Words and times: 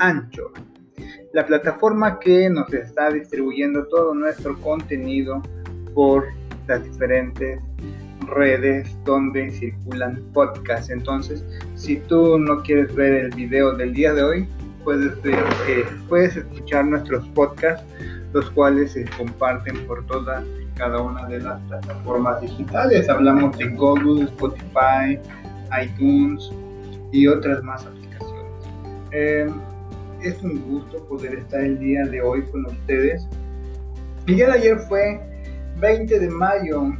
Anchor, 0.00 0.52
la 1.32 1.46
plataforma 1.46 2.18
que 2.18 2.48
nos 2.50 2.72
está 2.72 3.10
distribuyendo 3.10 3.86
todo 3.86 4.14
nuestro 4.14 4.58
contenido 4.60 5.42
por 5.94 6.26
las 6.66 6.84
diferentes 6.84 7.60
redes 8.28 8.94
donde 9.04 9.50
circulan 9.50 10.22
podcasts. 10.32 10.90
Entonces, 10.90 11.44
si 11.74 11.96
tú 11.96 12.38
no 12.38 12.62
quieres 12.62 12.94
ver 12.94 13.24
el 13.24 13.30
video 13.34 13.72
del 13.72 13.94
día 13.94 14.12
de 14.12 14.22
hoy, 14.22 14.48
puedes, 14.84 15.20
ver, 15.22 15.38
eh, 15.68 15.84
puedes 16.08 16.36
escuchar 16.36 16.84
nuestros 16.86 17.26
podcasts, 17.28 17.84
los 18.32 18.50
cuales 18.50 18.92
se 18.92 19.04
comparten 19.16 19.86
por 19.86 20.04
todas 20.06 20.44
cada 20.76 21.00
una 21.02 21.26
de 21.26 21.40
las 21.40 21.60
plataformas 21.62 22.40
digitales. 22.40 23.08
Hablamos 23.08 23.58
de 23.58 23.68
Google, 23.68 24.24
Spotify, 24.24 25.18
iTunes 25.82 26.50
y 27.12 27.26
otras 27.26 27.62
más 27.64 27.84
aplicaciones. 27.84 28.52
Eh, 29.10 29.50
es 30.22 30.42
un 30.42 30.60
gusto 30.62 31.04
poder 31.06 31.34
estar 31.34 31.60
el 31.60 31.78
día 31.78 32.04
de 32.04 32.20
hoy 32.20 32.42
con 32.50 32.66
ustedes. 32.66 33.26
El 34.26 34.36
día 34.36 34.46
de 34.46 34.52
ayer 34.52 34.78
fue 34.80 35.20
20 35.78 36.18
de 36.18 36.28
mayo, 36.28 36.92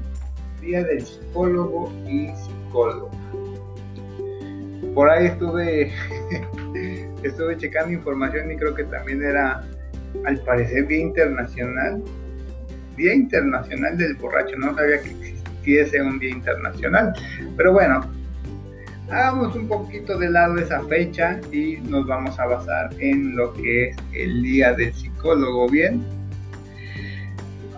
día 0.60 0.84
del 0.84 1.04
psicólogo 1.04 1.92
y 2.06 2.28
psicólogo. 2.28 3.10
Por 4.94 5.10
ahí 5.10 5.26
estuve, 5.26 5.92
estuve 7.22 7.56
checando 7.56 7.92
información 7.92 8.50
y 8.50 8.56
creo 8.56 8.74
que 8.74 8.84
también 8.84 9.22
era, 9.22 9.64
al 10.24 10.40
parecer, 10.40 10.86
Día 10.86 11.00
Internacional. 11.00 12.02
Día 12.96 13.14
Internacional 13.14 13.96
del 13.96 14.14
Borracho. 14.16 14.56
No 14.56 14.74
sabía 14.74 15.00
que 15.02 15.10
existiese 15.10 16.00
un 16.02 16.18
Día 16.18 16.30
Internacional. 16.30 17.12
Pero 17.56 17.72
bueno, 17.72 18.00
hagamos 19.10 19.56
un 19.56 19.68
poquito 19.68 20.18
de 20.18 20.30
lado 20.30 20.58
esa 20.58 20.82
fecha 20.84 21.40
y 21.52 21.78
nos 21.78 22.06
vamos 22.06 22.38
a 22.38 22.46
basar 22.46 22.90
en 22.98 23.36
lo 23.36 23.52
que 23.54 23.88
es 23.88 23.96
el 24.12 24.42
Día 24.42 24.72
del 24.74 24.92
Psicólogo. 24.92 25.68
Bien, 25.68 26.02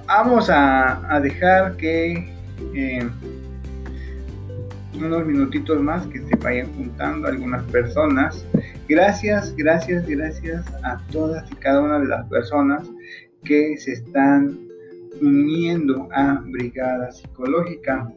vamos 0.07 0.49
a, 0.51 1.21
dejar 1.23 1.77
que 1.77 2.33
eh, 2.75 3.09
unos 4.95 5.25
minutitos 5.25 5.81
más 5.81 6.07
que 6.09 6.21
se 6.21 6.37
vayan 6.37 6.73
juntando 6.75 7.29
algunas 7.29 7.63
personas. 7.65 8.45
Gracias, 8.89 9.55
gracias, 9.57 10.07
gracias 10.09 10.67
a 10.83 11.01
todas 11.13 11.51
y 11.51 11.55
cada 11.57 11.81
una 11.81 12.01
de 12.01 12.07
las 12.07 12.27
personas 12.27 12.89
que 13.45 13.77
se 13.79 13.93
están 13.93 14.59
uniendo 15.23 16.09
a 16.13 16.43
Brigada 16.45 17.13
Psicológica. 17.13 18.13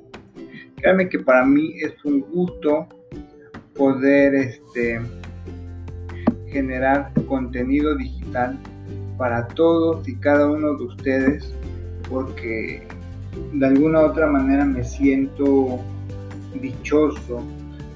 Créanme 0.78 1.08
que 1.10 1.20
para 1.20 1.46
mí 1.46 1.76
es 1.80 1.94
un 2.04 2.22
gusto 2.22 2.88
poder 3.76 4.36
este, 4.36 5.02
generar 6.48 7.12
contenido 7.28 7.96
digital 7.96 8.58
para 9.18 9.48
todos 9.50 10.08
y 10.08 10.16
cada 10.16 10.50
uno 10.50 10.76
de 10.78 10.84
ustedes 10.84 11.54
porque 12.10 12.84
de 13.54 13.66
alguna 13.66 14.02
u 14.02 14.06
otra 14.06 14.28
manera 14.28 14.66
me 14.66 14.84
siento 14.84 15.80
dichoso 16.62 17.42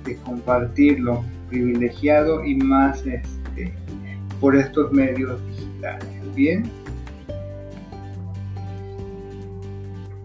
de 0.05 0.16
compartirlo, 0.17 1.23
privilegiado 1.50 2.44
y 2.44 2.55
más 2.55 3.05
este, 3.05 3.73
por 4.39 4.55
estos 4.55 4.92
medios 4.92 5.39
digitales. 5.48 6.08
Bien. 6.36 6.64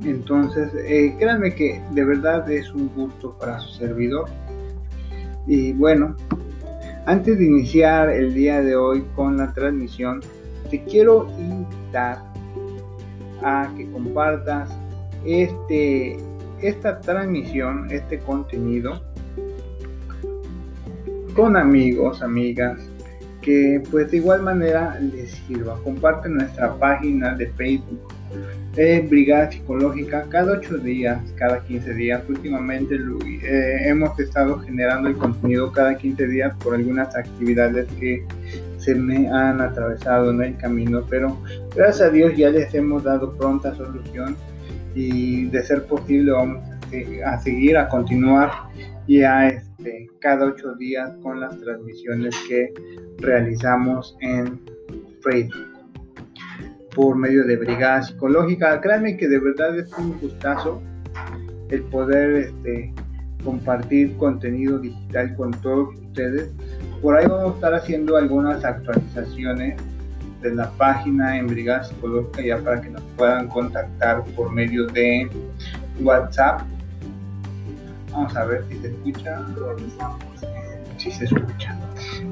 Entonces, 0.04 0.72
eh, 0.86 1.14
créanme 1.18 1.54
que 1.54 1.80
de 1.92 2.04
verdad 2.04 2.50
es 2.50 2.72
un 2.72 2.88
gusto 2.88 3.36
para 3.38 3.60
su 3.60 3.74
servidor. 3.74 4.28
Y 5.46 5.72
bueno, 5.72 6.16
antes 7.06 7.38
de 7.38 7.44
iniciar 7.46 8.10
el 8.10 8.32
día 8.32 8.62
de 8.62 8.76
hoy 8.76 9.04
con 9.14 9.36
la 9.36 9.52
transmisión, 9.52 10.20
te 10.70 10.82
quiero 10.84 11.28
invitar 11.38 12.22
a 13.42 13.68
que 13.76 13.90
compartas 13.90 14.70
este, 15.24 16.16
esta 16.60 17.00
transmisión, 17.00 17.88
este 17.90 18.18
contenido 18.20 19.02
con 21.34 21.56
amigos, 21.56 22.22
amigas, 22.22 22.78
que 23.40 23.82
pues 23.90 24.10
de 24.10 24.18
igual 24.18 24.42
manera 24.42 24.98
les 25.00 25.30
sirva. 25.32 25.78
Comparte 25.82 26.28
nuestra 26.28 26.74
página 26.76 27.34
de 27.34 27.48
Facebook 27.52 28.11
Brigada 28.74 29.50
Psicológica 29.50 30.26
cada 30.30 30.52
8 30.52 30.78
días, 30.78 31.20
cada 31.36 31.62
15 31.64 31.92
días. 31.94 32.22
Últimamente 32.28 32.94
eh, 32.94 33.88
hemos 33.88 34.18
estado 34.18 34.58
generando 34.60 35.08
el 35.10 35.16
contenido 35.16 35.70
cada 35.72 35.96
15 35.96 36.26
días 36.26 36.56
por 36.62 36.74
algunas 36.74 37.14
actividades 37.14 37.86
que 38.00 38.24
se 38.78 38.94
me 38.94 39.28
han 39.28 39.60
atravesado 39.60 40.30
en 40.30 40.42
el 40.42 40.56
camino, 40.56 41.04
pero 41.08 41.38
gracias 41.76 42.08
a 42.08 42.10
Dios 42.10 42.34
ya 42.36 42.50
les 42.50 42.72
hemos 42.74 43.04
dado 43.04 43.36
pronta 43.36 43.74
solución 43.74 44.36
y 44.94 45.46
de 45.46 45.62
ser 45.62 45.84
posible 45.84 46.32
vamos 46.32 46.62
a 47.24 47.38
seguir, 47.40 47.76
a 47.76 47.88
continuar 47.88 48.50
ya 49.06 49.48
este, 49.48 50.08
cada 50.20 50.46
ocho 50.46 50.74
días 50.74 51.10
con 51.22 51.40
las 51.40 51.58
transmisiones 51.60 52.34
que 52.48 52.72
realizamos 53.18 54.16
en 54.20 54.60
Facebook 55.22 55.71
por 56.94 57.16
medio 57.16 57.44
de 57.44 57.56
Brigada 57.56 58.02
Psicológica. 58.02 58.80
Créanme 58.80 59.16
que 59.16 59.28
de 59.28 59.38
verdad 59.38 59.78
es 59.78 59.92
un 59.98 60.18
gustazo 60.18 60.82
el 61.70 61.82
poder 61.84 62.34
este, 62.36 62.92
compartir 63.42 64.16
contenido 64.16 64.78
digital 64.78 65.34
con 65.36 65.50
todos 65.52 65.94
ustedes. 65.94 66.50
Por 67.00 67.16
ahí 67.16 67.26
vamos 67.26 67.52
a 67.52 67.54
estar 67.54 67.74
haciendo 67.74 68.16
algunas 68.16 68.64
actualizaciones 68.64 69.76
de 70.42 70.54
la 70.54 70.70
página 70.72 71.38
en 71.38 71.46
Brigada 71.46 71.84
Psicológica 71.84 72.42
ya 72.42 72.58
para 72.58 72.80
que 72.80 72.90
nos 72.90 73.02
puedan 73.16 73.48
contactar 73.48 74.24
por 74.36 74.52
medio 74.52 74.86
de 74.88 75.28
WhatsApp. 76.00 76.62
Vamos 78.10 78.36
a 78.36 78.44
ver 78.44 78.64
si 78.68 78.78
se 78.78 78.88
escucha. 78.88 79.40
Si 80.98 81.10
se 81.10 81.24
escucha. 81.24 81.78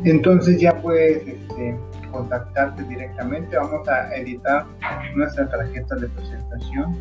Entonces 0.05 0.61
ya 0.61 0.81
puedes 0.81 1.27
este, 1.27 1.77
contactarte 2.11 2.83
directamente. 2.85 3.57
Vamos 3.57 3.87
a 3.89 4.15
editar 4.15 4.67
nuestra 5.15 5.49
tarjeta 5.49 5.97
de 5.97 6.09
presentación 6.09 6.97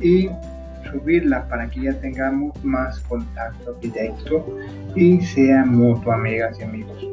y 0.00 0.28
subirla 0.90 1.46
para 1.48 1.68
que 1.68 1.82
ya 1.82 1.94
tengamos 2.00 2.52
más 2.64 3.00
contacto 3.00 3.74
directo 3.80 4.44
y 4.94 5.20
sea 5.20 5.64
mutuo, 5.64 6.12
amigas 6.12 6.58
y 6.60 6.64
amigos. 6.64 7.06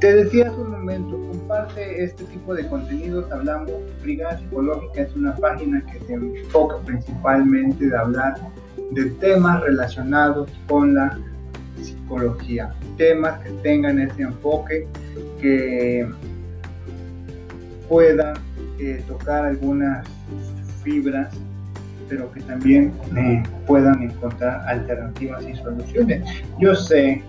Te 0.00 0.14
decía 0.14 0.48
hace 0.48 0.60
un 0.60 0.70
momento, 0.70 1.18
comparte 1.28 2.04
este 2.04 2.22
tipo 2.24 2.54
de 2.54 2.68
contenidos. 2.68 3.30
Hablamos, 3.32 3.72
Brigada 4.00 4.38
Psicológica 4.38 5.02
es 5.02 5.16
una 5.16 5.34
página 5.34 5.84
que 5.86 5.98
se 6.06 6.14
enfoca 6.14 6.76
principalmente 6.84 7.88
de 7.88 7.96
hablar 7.96 8.36
de 8.92 9.06
temas 9.12 9.60
relacionados 9.62 10.50
con 10.68 10.94
la 10.94 11.18
psicología, 11.84 12.72
temas 12.96 13.40
que 13.40 13.50
tengan 13.62 13.98
ese 13.98 14.22
enfoque, 14.22 14.86
que 15.40 16.08
puedan 17.88 18.36
eh, 18.78 19.02
tocar 19.08 19.44
algunas 19.44 20.06
fibras, 20.82 21.34
pero 22.08 22.30
que 22.32 22.40
también 22.42 22.92
eh, 23.16 23.42
puedan 23.66 24.02
encontrar 24.02 24.66
alternativas 24.68 25.44
y 25.46 25.54
soluciones. 25.56 26.22
Yo 26.58 26.74
sé 26.74 27.22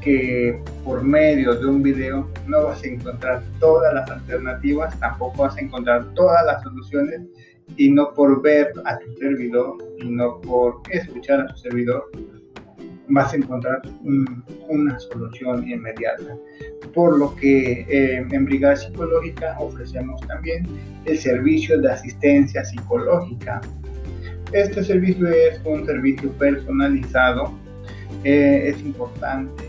que 0.00 0.60
por 0.84 1.02
medio 1.02 1.54
de 1.54 1.66
un 1.66 1.82
video 1.82 2.28
no 2.46 2.64
vas 2.64 2.82
a 2.82 2.86
encontrar 2.86 3.42
todas 3.58 3.92
las 3.94 4.10
alternativas, 4.10 4.98
tampoco 5.00 5.42
vas 5.42 5.56
a 5.56 5.60
encontrar 5.60 6.06
todas 6.14 6.44
las 6.46 6.62
soluciones 6.62 7.20
y 7.76 7.90
no 7.90 8.14
por 8.14 8.40
ver 8.42 8.72
a 8.84 8.98
tu 8.98 9.12
servidor 9.18 9.76
y 9.98 10.08
no 10.08 10.40
por 10.40 10.80
escuchar 10.90 11.40
a 11.40 11.46
tu 11.48 11.56
servidor 11.58 12.10
vas 13.08 13.32
a 13.32 13.36
encontrar 13.36 13.82
una 14.68 14.98
solución 15.00 15.68
inmediata. 15.68 16.36
Por 16.94 17.18
lo 17.18 17.34
que 17.36 17.86
eh, 17.88 18.26
en 18.30 18.44
Brigada 18.44 18.76
Psicológica 18.76 19.56
ofrecemos 19.58 20.20
también 20.26 20.66
el 21.04 21.18
servicio 21.18 21.80
de 21.80 21.92
asistencia 21.92 22.64
psicológica. 22.64 23.60
Este 24.52 24.82
servicio 24.82 25.28
es 25.28 25.60
un 25.64 25.84
servicio 25.86 26.30
personalizado. 26.32 27.52
Eh, 28.24 28.68
es 28.68 28.80
importante 28.80 29.64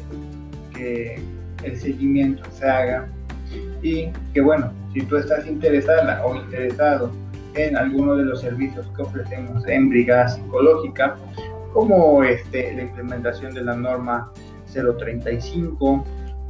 que 0.75 1.19
el 1.63 1.77
seguimiento 1.77 2.43
se 2.51 2.65
haga 2.65 3.07
y 3.81 4.09
que 4.33 4.41
bueno, 4.41 4.71
si 4.93 5.01
tú 5.01 5.17
estás 5.17 5.45
interesada 5.47 6.25
o 6.25 6.35
interesado 6.35 7.11
en 7.55 7.75
alguno 7.75 8.15
de 8.15 8.25
los 8.25 8.41
servicios 8.41 8.87
que 8.95 9.01
ofrecemos 9.01 9.67
en 9.67 9.89
Brigada 9.89 10.29
Psicológica, 10.29 11.17
como 11.73 12.23
este, 12.23 12.73
la 12.73 12.83
implementación 12.83 13.53
de 13.53 13.61
la 13.61 13.75
norma 13.75 14.31
035, 14.73 16.05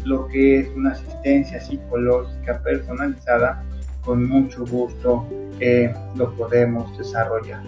lo 0.05 0.27
que 0.27 0.59
es 0.59 0.69
una 0.75 0.91
asistencia 0.91 1.59
psicológica 1.59 2.61
personalizada, 2.61 3.63
con 4.03 4.27
mucho 4.27 4.65
gusto 4.65 5.27
eh, 5.59 5.93
lo 6.15 6.33
podemos 6.35 6.97
desarrollar. 6.97 7.61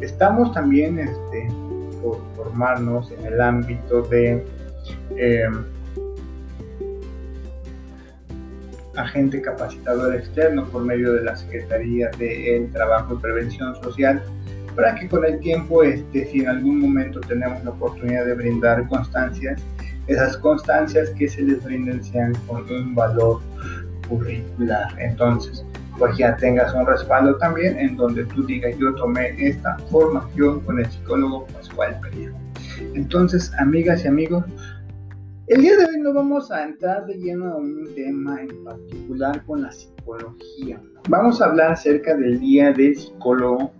Estamos 0.00 0.52
también 0.54 0.98
este, 0.98 1.48
por 2.02 2.18
formarnos 2.36 3.10
en 3.12 3.26
el 3.26 3.40
ámbito 3.40 4.02
de, 4.02 4.44
em, 5.16 5.64
agente 8.96 9.40
capacitador 9.40 10.14
externo 10.14 10.64
por 10.66 10.82
medio 10.82 11.12
de 11.12 11.22
la 11.22 11.36
Secretaría 11.36 12.10
de 12.18 12.68
Trabajo 12.72 13.14
y 13.14 13.18
Prevención 13.18 13.74
Social 13.82 14.22
para 14.78 14.94
que 14.94 15.08
con 15.08 15.24
el 15.24 15.40
tiempo, 15.40 15.82
este, 15.82 16.24
si 16.26 16.38
en 16.38 16.48
algún 16.50 16.78
momento 16.78 17.18
tenemos 17.22 17.64
la 17.64 17.70
oportunidad 17.70 18.24
de 18.26 18.34
brindar 18.34 18.86
constancias, 18.86 19.60
esas 20.06 20.36
constancias 20.36 21.10
que 21.18 21.28
se 21.28 21.42
les 21.42 21.64
brinden 21.64 22.00
sean 22.04 22.32
con 22.46 22.62
un 22.70 22.94
valor 22.94 23.40
curricular. 24.08 24.94
Entonces, 25.00 25.64
pues 25.98 26.16
ya 26.16 26.36
tengas 26.36 26.72
un 26.74 26.86
respaldo 26.86 27.34
también 27.38 27.76
en 27.76 27.96
donde 27.96 28.24
tú 28.26 28.46
digas 28.46 28.72
yo 28.78 28.94
tomé 28.94 29.34
esta 29.44 29.76
formación 29.90 30.60
con 30.60 30.78
el 30.78 30.86
psicólogo 30.86 31.44
Pascual 31.46 31.98
Pereira. 32.00 32.34
Entonces, 32.94 33.52
amigas 33.58 34.04
y 34.04 34.06
amigos, 34.06 34.44
el 35.48 35.60
día 35.60 35.76
de 35.76 35.86
hoy 35.86 35.98
no 35.98 36.14
vamos 36.14 36.52
a 36.52 36.62
entrar 36.62 37.04
de 37.06 37.14
lleno 37.14 37.46
a 37.52 37.56
un 37.56 37.84
tema 37.96 38.40
en 38.42 38.62
particular 38.62 39.44
con 39.44 39.62
la 39.62 39.72
psicología. 39.72 40.80
Vamos 41.08 41.42
a 41.42 41.46
hablar 41.46 41.72
acerca 41.72 42.14
del 42.14 42.38
Día 42.38 42.72
del 42.72 42.96
Psicólogo. 42.96 43.72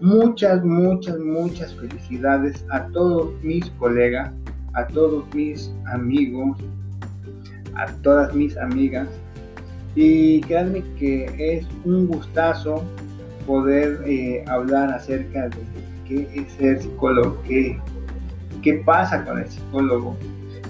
Muchas, 0.00 0.64
muchas, 0.64 1.18
muchas 1.18 1.74
felicidades 1.74 2.64
a 2.70 2.86
todos 2.88 3.32
mis 3.42 3.70
colegas, 3.78 4.32
a 4.74 4.86
todos 4.88 5.24
mis 5.34 5.72
amigos, 5.86 6.58
a 7.76 7.86
todas 8.02 8.34
mis 8.34 8.56
amigas 8.56 9.08
y 9.94 10.40
créanme 10.42 10.82
que 10.98 11.26
es 11.38 11.66
un 11.84 12.06
gustazo 12.08 12.82
poder 13.46 14.02
eh, 14.06 14.44
hablar 14.48 14.92
acerca 14.92 15.48
de 15.48 15.56
qué 16.06 16.28
es 16.34 16.52
ser 16.52 16.82
psicólogo, 16.82 17.40
qué, 17.46 17.78
qué 18.62 18.82
pasa 18.84 19.24
con 19.24 19.38
el 19.38 19.48
psicólogo. 19.48 20.16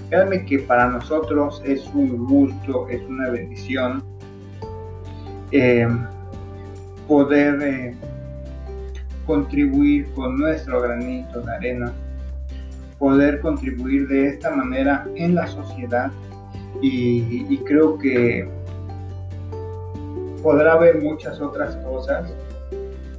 Créanme 0.09 0.45
que 0.45 0.59
para 0.59 0.89
nosotros 0.89 1.61
es 1.65 1.87
un 1.93 2.25
gusto, 2.27 2.87
es 2.89 3.01
una 3.03 3.31
bendición 3.31 4.03
eh, 5.51 5.87
poder 7.07 7.61
eh, 7.63 7.95
contribuir 9.25 10.11
con 10.13 10.37
nuestro 10.37 10.81
granito 10.81 11.41
de 11.41 11.51
arena, 11.51 11.93
poder 12.99 13.39
contribuir 13.41 14.07
de 14.07 14.27
esta 14.27 14.55
manera 14.55 15.05
en 15.15 15.35
la 15.35 15.47
sociedad 15.47 16.11
y 16.81 17.57
creo 17.65 17.97
que 17.97 18.47
podrá 20.45 20.73
haber 20.73 21.01
muchas 21.01 21.41
otras 21.41 21.75
cosas, 21.77 22.31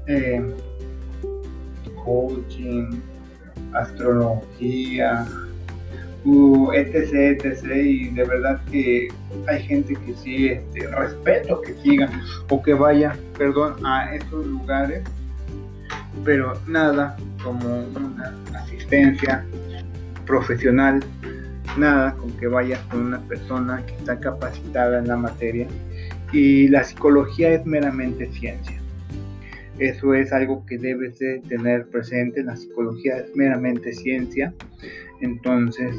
eh, 0.06 0.40
coaching, 2.04 3.00
astrología, 3.72 5.26
etc, 6.72 7.44
etc. 7.44 7.64
Y 7.74 8.10
de 8.10 8.22
verdad 8.22 8.60
que 8.70 9.08
hay 9.48 9.60
gente 9.60 9.96
que 9.96 10.14
sí, 10.14 10.48
este, 10.50 10.86
respeto 10.86 11.60
que 11.62 11.74
siga 11.82 12.08
o 12.48 12.62
que 12.62 12.74
vaya, 12.74 13.16
perdón, 13.36 13.84
a 13.84 14.14
estos 14.14 14.46
lugares, 14.46 15.02
pero 16.24 16.54
nada 16.66 17.16
como 17.42 17.86
una 17.94 18.34
asistencia 18.54 19.44
profesional, 20.26 21.02
nada 21.78 22.14
con 22.14 22.30
que 22.32 22.46
vayas 22.46 22.80
con 22.90 23.00
una 23.00 23.20
persona 23.20 23.84
que 23.86 23.94
está 23.94 24.18
capacitada 24.18 24.98
en 24.98 25.08
la 25.08 25.16
materia 25.16 25.66
y 26.32 26.68
la 26.68 26.84
psicología 26.84 27.52
es 27.52 27.64
meramente 27.66 28.30
ciencia. 28.32 28.80
Eso 29.78 30.14
es 30.14 30.32
algo 30.32 30.64
que 30.64 30.78
debes 30.78 31.18
de 31.18 31.40
tener 31.48 31.86
presente. 31.88 32.42
La 32.42 32.56
psicología 32.56 33.18
es 33.18 33.36
meramente 33.36 33.92
ciencia. 33.92 34.54
Entonces, 35.20 35.94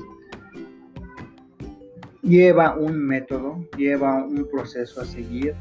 lleva 2.24 2.75
un 2.75 2.98
método, 2.98 3.63
lleva 3.78 4.24
un 4.24 4.48
proceso 4.52 5.02
a 5.02 5.06
seguir. 5.06 5.54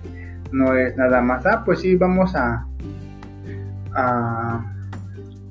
No 0.50 0.74
es 0.74 0.96
nada 0.96 1.20
más, 1.20 1.44
ah, 1.44 1.62
pues 1.64 1.80
sí, 1.80 1.94
vamos 1.96 2.34
a, 2.34 2.66
a 3.96 4.64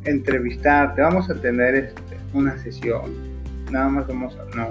entrevistarte, 0.05 1.01
vamos 1.01 1.29
a 1.29 1.35
tener 1.35 1.75
este, 1.75 2.17
una 2.33 2.57
sesión. 2.57 3.11
Nada 3.71 3.89
más 3.89 4.07
vamos 4.07 4.37
a... 4.37 4.55
No. 4.55 4.67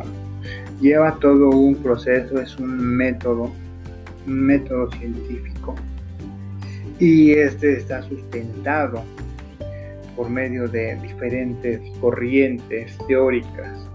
Lleva 0.80 1.14
todo 1.16 1.50
un 1.50 1.74
proceso, 1.76 2.40
es 2.40 2.56
un 2.58 2.78
método 2.96 3.50
método 4.26 4.90
científico 4.92 5.74
y 6.98 7.32
este 7.32 7.78
está 7.78 8.02
sustentado 8.02 9.02
por 10.16 10.30
medio 10.30 10.68
de 10.68 10.96
diferentes 10.96 11.80
corrientes 12.00 12.96
teóricas 13.08 13.86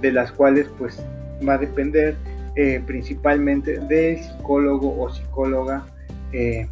de 0.00 0.12
las 0.12 0.32
cuales 0.32 0.68
pues 0.78 1.00
va 1.46 1.54
a 1.54 1.58
depender 1.58 2.16
eh, 2.56 2.82
principalmente 2.86 3.78
del 3.78 4.18
psicólogo 4.18 5.00
o 5.00 5.10
psicóloga 5.10 5.86
eh, 6.32 6.66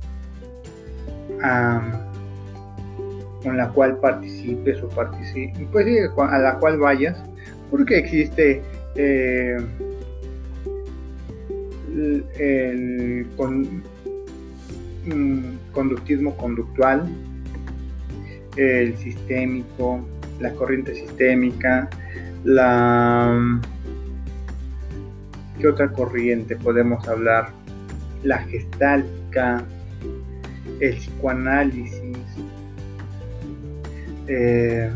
con 3.43 3.57
la 3.57 3.69
cual 3.71 3.97
participes 3.99 4.83
o 4.83 4.89
participes 4.89 5.67
pues 5.73 5.87
a 6.19 6.39
la 6.39 6.59
cual 6.59 6.79
vayas 6.79 7.17
porque 7.71 7.99
existe 7.99 8.63
eh, 8.97 9.57
el 12.39 13.27
mm, 15.07 15.73
conductismo 15.73 16.37
conductual, 16.37 17.09
el 18.57 18.97
sistémico, 18.99 20.01
la 20.41 20.53
corriente 20.53 20.95
sistémica, 20.95 21.89
la... 22.45 23.61
¿Qué 25.59 25.69
otra 25.69 25.93
corriente 25.93 26.57
podemos 26.57 27.07
hablar? 27.07 27.51
La 28.23 28.39
gestáltica, 28.39 29.63
el 30.81 30.97
psicoanálisis 30.97 32.19
eh, 34.27 34.91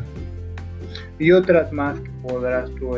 y 1.19 1.32
otras 1.32 1.72
más 1.72 1.98
que 2.00 2.10
podrás 2.22 2.70
tú 2.76 2.96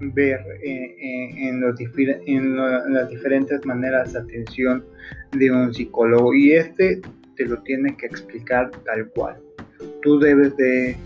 ver 0.00 0.40
en, 0.62 1.60
los 1.60 1.80
en, 1.80 2.94
las 2.94 3.08
diferentes 3.08 3.64
maneras 3.64 4.12
de 4.12 4.18
atención 4.20 4.84
de 5.32 5.50
un 5.50 5.72
psicólogo 5.72 6.34
y 6.34 6.52
este 6.52 7.00
te 7.36 7.46
lo 7.46 7.60
tiene 7.62 7.96
que 7.96 8.06
explicar 8.06 8.70
tal 8.84 9.08
cual. 9.10 9.36
Tú 10.02 10.18
debes 10.18 10.56
de 10.56 10.96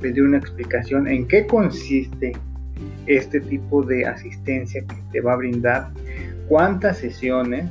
pedir 0.00 0.22
una 0.22 0.38
explicación 0.38 1.08
en 1.08 1.26
qué 1.26 1.46
consiste 1.46 2.32
este 3.06 3.40
tipo 3.40 3.82
de 3.82 4.06
asistencia 4.06 4.82
que 4.82 4.96
te 5.12 5.20
va 5.20 5.34
a 5.34 5.36
brindar, 5.36 5.90
cuántas 6.48 6.98
sesiones 6.98 7.70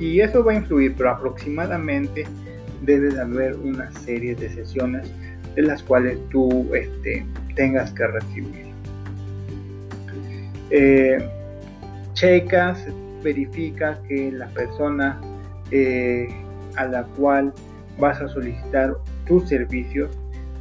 y 0.00 0.20
eso 0.20 0.44
va 0.44 0.52
a 0.52 0.56
influir, 0.56 0.94
pero 0.96 1.10
aproximadamente 1.10 2.26
debe 2.82 3.10
de 3.10 3.20
haber 3.20 3.54
una 3.56 3.90
serie 3.92 4.34
de 4.34 4.50
sesiones 4.50 5.10
de 5.54 5.62
las 5.62 5.82
cuales 5.82 6.18
tú 6.30 6.74
este, 6.74 7.24
tengas 7.54 7.92
que 7.92 8.06
recibir 8.06 8.74
eh, 10.70 11.18
checas, 12.14 12.84
verifica 13.22 13.98
que 14.08 14.32
la 14.32 14.48
persona 14.48 15.20
eh, 15.70 16.28
a 16.76 16.86
la 16.86 17.04
cual 17.04 17.52
vas 17.98 18.20
a 18.20 18.28
solicitar 18.28 18.96
tus 19.26 19.48
servicios 19.48 20.10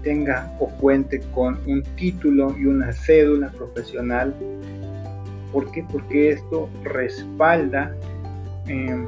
tenga 0.03 0.55
o 0.59 0.67
cuente 0.67 1.21
con 1.33 1.57
un 1.65 1.81
título 1.95 2.55
y 2.57 2.65
una 2.65 2.91
cédula 2.91 3.49
profesional. 3.49 4.35
¿Por 5.51 5.71
qué? 5.71 5.83
Porque 5.91 6.31
esto 6.31 6.69
respalda 6.83 7.95
em, 8.67 9.07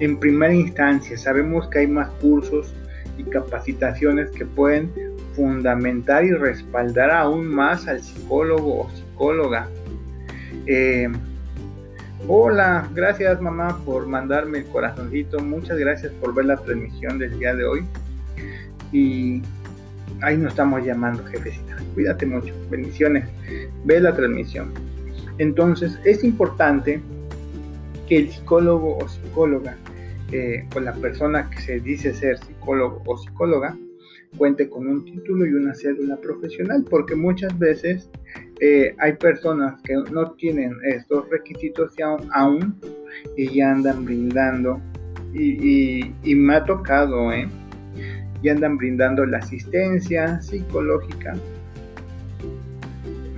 en 0.00 0.18
primera 0.18 0.54
instancia. 0.54 1.16
Sabemos 1.16 1.68
que 1.68 1.80
hay 1.80 1.86
más 1.86 2.08
cursos 2.20 2.74
y 3.16 3.24
capacitaciones 3.24 4.30
que 4.30 4.44
pueden 4.44 4.90
fundamentar 5.34 6.24
y 6.24 6.32
respaldar 6.32 7.10
aún 7.10 7.46
más 7.46 7.86
al 7.88 8.00
psicólogo 8.02 8.82
o 8.82 8.90
psicóloga 8.90 9.68
eh, 10.70 11.08
hola, 12.26 12.88
gracias 12.94 13.40
mamá 13.40 13.80
por 13.86 14.06
mandarme 14.06 14.58
el 14.58 14.64
corazoncito. 14.66 15.40
Muchas 15.40 15.78
gracias 15.78 16.12
por 16.20 16.34
ver 16.34 16.44
la 16.44 16.56
transmisión 16.56 17.18
del 17.18 17.38
día 17.38 17.54
de 17.54 17.64
hoy. 17.64 17.84
Y 18.92 19.42
ahí 20.20 20.36
nos 20.36 20.52
estamos 20.52 20.84
llamando, 20.84 21.24
jefecita. 21.24 21.76
Cuídate 21.94 22.26
mucho. 22.26 22.54
Bendiciones. 22.70 23.24
Ve 23.84 23.98
la 24.00 24.14
transmisión. 24.14 24.72
Entonces, 25.38 25.98
es 26.04 26.22
importante 26.22 27.00
que 28.06 28.18
el 28.18 28.30
psicólogo 28.30 28.98
o 28.98 29.08
psicóloga, 29.08 29.76
eh, 30.32 30.66
o 30.74 30.80
la 30.80 30.92
persona 30.94 31.48
que 31.50 31.60
se 31.60 31.80
dice 31.80 32.12
ser 32.12 32.38
psicólogo 32.38 33.02
o 33.06 33.16
psicóloga, 33.16 33.76
cuente 34.36 34.68
con 34.68 34.86
un 34.86 35.04
título 35.04 35.46
y 35.46 35.52
una 35.52 35.74
cédula 35.74 36.16
profesional, 36.16 36.84
porque 36.88 37.14
muchas 37.14 37.58
veces 37.58 38.10
eh, 38.60 38.94
hay 38.98 39.14
personas 39.14 39.80
que 39.82 39.94
no 40.12 40.32
tienen 40.32 40.72
estos 40.84 41.28
requisitos 41.30 41.94
aún, 42.32 42.76
y 43.36 43.54
ya 43.54 43.72
andan 43.72 44.04
brindando, 44.04 44.80
y, 45.32 46.34
me 46.34 46.54
ha 46.54 46.64
tocado, 46.64 47.32
¿eh? 47.32 47.48
y 48.42 48.48
andan 48.48 48.76
brindando 48.76 49.24
la 49.24 49.38
asistencia 49.38 50.40
psicológica, 50.40 51.36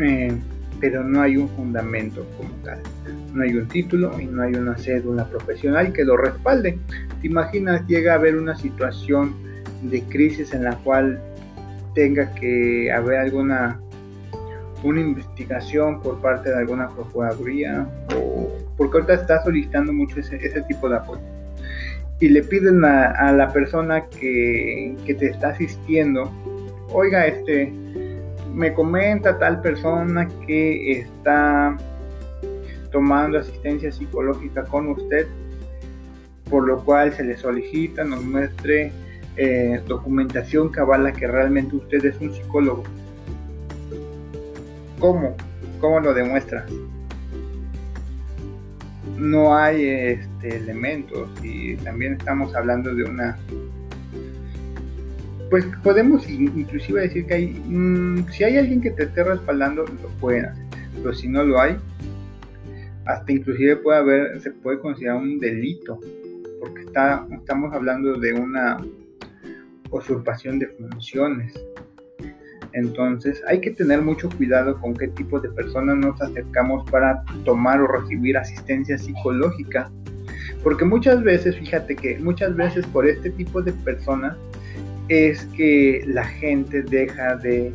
eh, 0.00 0.32
pero 0.80 1.04
no 1.04 1.22
hay 1.22 1.36
un 1.36 1.48
fundamento 1.50 2.26
como 2.36 2.50
tal. 2.64 2.80
No 3.32 3.42
hay 3.42 3.54
un 3.54 3.68
título 3.68 4.18
y 4.20 4.26
no 4.26 4.42
hay 4.42 4.54
una 4.54 4.76
cédula 4.76 5.28
profesional 5.28 5.92
que 5.92 6.04
lo 6.04 6.16
respalde. 6.16 6.78
¿Te 7.20 7.26
imaginas 7.26 7.86
llega 7.86 8.12
a 8.12 8.16
haber 8.16 8.36
una 8.36 8.56
situación 8.56 9.34
de 9.82 10.02
crisis 10.02 10.52
en 10.52 10.64
la 10.64 10.76
cual 10.76 11.20
tenga 11.94 12.34
que 12.34 12.92
haber 12.92 13.18
alguna 13.18 13.80
una 14.82 15.00
investigación 15.00 16.00
por 16.00 16.20
parte 16.22 16.48
de 16.48 16.56
alguna 16.56 16.88
procuraduría 16.88 17.86
o 18.16 18.48
porque 18.76 18.96
ahorita 18.96 19.14
está 19.14 19.42
solicitando 19.42 19.92
mucho 19.92 20.20
ese, 20.20 20.62
tipo 20.68 20.88
de 20.88 20.96
apoyo 20.96 21.20
y 22.18 22.28
le 22.30 22.42
piden 22.42 22.82
a, 22.84 23.30
la 23.32 23.52
persona 23.52 24.06
que, 24.06 24.96
que, 25.04 25.14
te 25.14 25.26
está 25.26 25.50
asistiendo 25.50 26.32
oiga 26.92 27.26
este 27.26 27.70
me 28.54 28.72
comenta 28.72 29.38
tal 29.38 29.60
persona 29.60 30.26
que 30.46 31.00
está 31.00 31.76
tomando 32.90 33.38
asistencia 33.38 33.92
psicológica 33.92 34.64
con 34.64 34.88
usted 34.88 35.26
por 36.50 36.66
lo 36.66 36.84
cual 36.84 37.12
se 37.12 37.22
le 37.22 37.36
solicita 37.36 38.04
nos 38.04 38.22
muestre 38.22 38.92
eh, 39.36 39.80
documentación 39.86 40.70
que 40.72 40.80
avala 40.80 41.12
que 41.12 41.26
realmente 41.26 41.76
usted 41.76 42.04
es 42.04 42.20
un 42.20 42.34
psicólogo. 42.34 42.82
¿Cómo? 44.98 45.36
¿Cómo 45.80 46.00
lo 46.00 46.12
demuestra? 46.12 46.66
No 49.16 49.56
hay 49.56 49.84
este, 49.84 50.56
elementos 50.56 51.30
y 51.42 51.76
también 51.76 52.14
estamos 52.14 52.54
hablando 52.54 52.94
de 52.94 53.04
una... 53.04 53.38
Pues 55.48 55.64
podemos 55.82 56.28
inclusive 56.28 57.02
decir 57.02 57.26
que 57.26 57.34
hay... 57.34 57.46
Mm, 57.66 58.28
si 58.30 58.44
hay 58.44 58.58
alguien 58.58 58.80
que 58.80 58.90
te 58.90 59.04
esté 59.04 59.24
respaldando, 59.24 59.84
lo 59.84 60.08
pueden 60.20 60.46
hacer. 60.46 60.64
Pero 60.96 61.14
si 61.14 61.28
no 61.28 61.44
lo 61.44 61.60
hay, 61.60 61.76
hasta 63.10 63.32
inclusive 63.32 63.76
puede 63.76 63.98
haber, 63.98 64.40
se 64.40 64.50
puede 64.50 64.78
considerar 64.78 65.16
un 65.16 65.38
delito, 65.38 65.98
porque 66.60 66.82
está, 66.82 67.26
estamos 67.32 67.72
hablando 67.72 68.14
de 68.18 68.32
una 68.32 68.78
usurpación 69.90 70.58
de 70.58 70.68
funciones. 70.68 71.52
Entonces 72.72 73.42
hay 73.48 73.60
que 73.60 73.72
tener 73.72 74.00
mucho 74.00 74.30
cuidado 74.30 74.80
con 74.80 74.94
qué 74.94 75.08
tipo 75.08 75.40
de 75.40 75.48
personas 75.48 75.96
nos 75.96 76.20
acercamos 76.22 76.88
para 76.90 77.24
tomar 77.44 77.80
o 77.80 77.88
recibir 77.88 78.36
asistencia 78.36 78.96
psicológica. 78.96 79.90
Porque 80.62 80.84
muchas 80.84 81.22
veces, 81.24 81.56
fíjate 81.56 81.96
que 81.96 82.18
muchas 82.18 82.54
veces 82.54 82.86
por 82.86 83.08
este 83.08 83.30
tipo 83.30 83.60
de 83.60 83.72
personas 83.72 84.36
es 85.08 85.44
que 85.56 86.04
la 86.06 86.24
gente 86.24 86.82
deja 86.82 87.34
de 87.36 87.72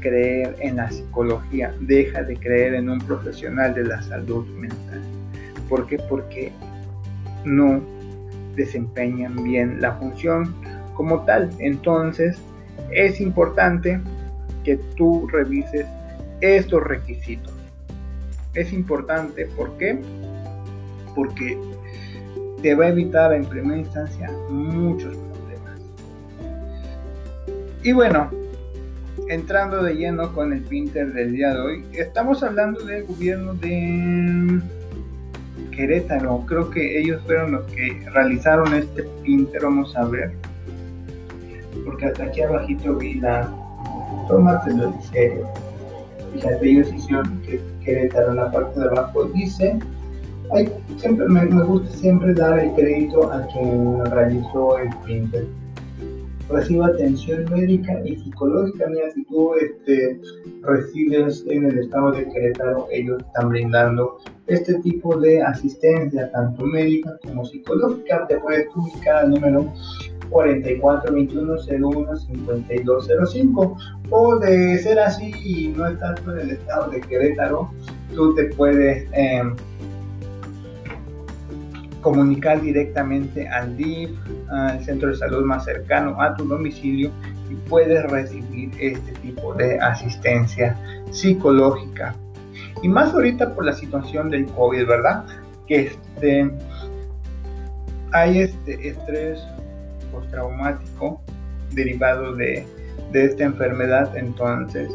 creer 0.00 0.56
en 0.60 0.76
la 0.76 0.90
psicología, 0.90 1.74
deja 1.80 2.22
de 2.22 2.36
creer 2.36 2.74
en 2.74 2.88
un 2.88 2.98
profesional 2.98 3.74
de 3.74 3.84
la 3.84 4.02
salud 4.02 4.46
mental. 4.56 5.00
¿Por 5.68 5.86
qué? 5.86 5.98
Porque 6.08 6.52
no 7.44 7.80
desempeñan 8.54 9.42
bien 9.42 9.80
la 9.80 9.92
función 9.94 10.54
como 10.94 11.24
tal. 11.24 11.50
Entonces 11.58 12.40
es 12.90 13.20
importante 13.20 14.00
que 14.64 14.76
tú 14.96 15.28
revises 15.28 15.86
estos 16.40 16.82
requisitos. 16.82 17.54
Es 18.54 18.72
importante. 18.72 19.48
Porque 19.54 19.98
te 22.62 22.74
va 22.74 22.86
a 22.86 22.88
evitar 22.88 23.32
en 23.32 23.44
primera 23.44 23.78
instancia 23.78 24.30
muchos 24.50 25.16
problemas. 25.16 25.80
Y 27.82 27.92
bueno, 27.92 28.30
entrando 29.28 29.82
de 29.82 29.94
lleno 29.94 30.32
con 30.32 30.52
el 30.52 30.62
Pinter 30.62 31.12
del 31.12 31.32
día 31.32 31.54
de 31.54 31.60
hoy, 31.60 31.84
estamos 31.92 32.42
hablando 32.42 32.84
del 32.84 33.04
gobierno 33.04 33.54
de 33.54 34.60
Querétaro. 35.70 36.44
Creo 36.46 36.70
que 36.70 36.98
ellos 37.00 37.22
fueron 37.26 37.52
los 37.52 37.64
que 37.66 38.06
realizaron 38.12 38.74
este 38.74 39.04
Pinter. 39.22 39.62
Vamos 39.62 39.96
a 39.96 40.04
ver 40.06 40.32
porque 41.84 42.06
hasta 42.06 42.24
aquí 42.24 42.42
abajito 42.42 42.94
vi 42.96 43.14
la 43.14 43.48
tómatelo 44.28 44.92
en 44.92 45.02
serio. 45.02 45.46
Fíjate, 46.32 46.68
ellos 46.68 46.92
hicieron 46.92 47.40
que 47.42 47.60
Querétaro 47.84 48.30
en 48.30 48.36
la 48.36 48.50
parte 48.50 48.80
de 48.80 48.86
abajo 48.86 49.24
dice, 49.24 49.78
ay, 50.52 50.70
siempre 50.98 51.26
me, 51.28 51.46
gusta 51.46 51.88
siempre 51.96 52.34
dar 52.34 52.58
el 52.58 52.72
crédito 52.72 53.32
a 53.32 53.46
quien 53.46 54.04
realizó 54.06 54.78
el 54.78 54.88
printer. 55.04 55.46
Reciba 56.48 56.86
atención 56.86 57.44
médica 57.50 58.00
y 58.04 58.16
psicológica. 58.16 58.86
Mira, 58.88 59.10
si 59.12 59.24
tú 59.24 59.54
este, 59.54 60.20
resides 60.62 61.44
en 61.48 61.66
el 61.66 61.78
estado 61.78 62.12
de 62.12 62.28
Querétaro, 62.28 62.86
ellos 62.92 63.20
están 63.26 63.48
brindando 63.48 64.18
este 64.46 64.74
tipo 64.80 65.18
de 65.18 65.42
asistencia, 65.42 66.30
tanto 66.30 66.64
médica 66.64 67.18
como 67.24 67.44
psicológica. 67.44 68.26
Te 68.28 68.38
puedes 68.38 68.68
ubicar 68.76 69.24
al 69.24 69.30
número 69.30 69.72
44 70.30 71.12
21 71.12 71.54
01 71.54 72.16
52 72.16 73.08
05 73.30 73.76
o 74.10 74.38
de 74.38 74.78
ser 74.78 74.98
así 74.98 75.32
y 75.44 75.68
no 75.68 75.86
estás 75.86 76.20
en 76.26 76.38
el 76.38 76.50
estado 76.50 76.90
de 76.90 77.00
Querétaro 77.00 77.70
tú 78.14 78.34
te 78.34 78.44
puedes 78.54 79.08
em, 79.12 79.54
comunicar 82.06 82.60
directamente 82.60 83.48
al 83.48 83.76
DIF 83.76 84.10
al 84.48 84.80
centro 84.84 85.08
de 85.08 85.16
salud 85.16 85.44
más 85.44 85.64
cercano 85.64 86.22
a 86.22 86.36
tu 86.36 86.46
domicilio 86.46 87.10
y 87.50 87.56
puedes 87.68 88.00
recibir 88.04 88.70
este 88.78 89.10
tipo 89.22 89.52
de 89.54 89.76
asistencia 89.80 90.78
psicológica. 91.10 92.14
Y 92.80 92.88
más 92.88 93.12
ahorita 93.12 93.52
por 93.56 93.64
la 93.64 93.72
situación 93.72 94.30
del 94.30 94.46
COVID 94.46 94.86
verdad 94.86 95.24
que 95.66 95.88
este 95.88 96.48
hay 98.12 98.38
este 98.42 98.88
estrés 98.88 99.44
traumático 100.30 101.20
derivado 101.72 102.36
de, 102.36 102.64
esta 103.14 103.44
enfermedad, 103.44 104.16
entonces 104.16 104.88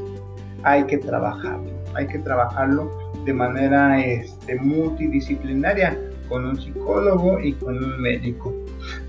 hay 0.64 0.86
que 0.86 0.98
trabajarlo, 0.98 1.72
hay 1.94 2.08
que 2.08 2.20
trabajarlo 2.20 2.90
de 3.26 3.34
manera 3.34 4.00
este, 4.00 4.56
multidisciplinaria 4.56 5.98
con 6.32 6.46
un 6.46 6.60
psicólogo 6.60 7.42
y 7.42 7.52
con 7.54 7.84
un 7.84 8.02
médico. 8.02 8.56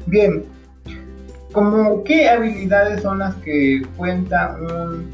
Bien, 0.07 0.45
como 1.52 2.02
qué 2.02 2.29
habilidades 2.29 3.02
son 3.02 3.21
las 3.21 3.37
que 3.37 3.83
cuenta 3.97 4.59
un, 4.61 5.07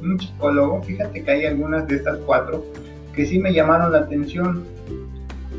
un 0.00 0.20
psicólogo, 0.20 0.80
fíjate 0.82 1.24
que 1.24 1.30
hay 1.30 1.46
algunas 1.46 1.88
de 1.88 1.96
estas 1.96 2.18
cuatro 2.18 2.64
que 3.12 3.26
sí 3.26 3.40
me 3.40 3.52
llamaron 3.52 3.90
la 3.90 3.98
atención. 3.98 4.64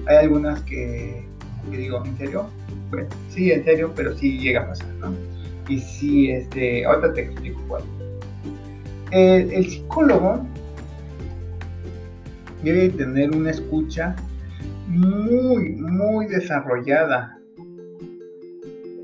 Hay 0.07 0.17
algunas 0.17 0.62
que, 0.62 1.25
que 1.69 1.77
digo, 1.77 2.01
¿en 2.05 2.17
serio? 2.17 2.45
sí, 3.29 3.51
en 3.51 3.65
serio, 3.65 3.91
pero 3.95 4.15
sí 4.15 4.39
llega 4.39 4.62
a 4.62 4.67
pasar, 4.69 4.88
¿no? 5.01 5.13
Y 5.67 5.79
sí, 5.79 6.31
este, 6.31 6.85
ahorita 6.85 7.13
te 7.13 7.21
explico 7.21 7.62
cuál. 7.67 7.83
El, 9.12 9.69
psicólogo 9.69 10.45
debe 12.63 12.89
tener 12.89 13.35
una 13.35 13.51
escucha 13.51 14.15
muy, 14.93 15.75
muy 15.75 16.27
desarrollada. 16.27 17.38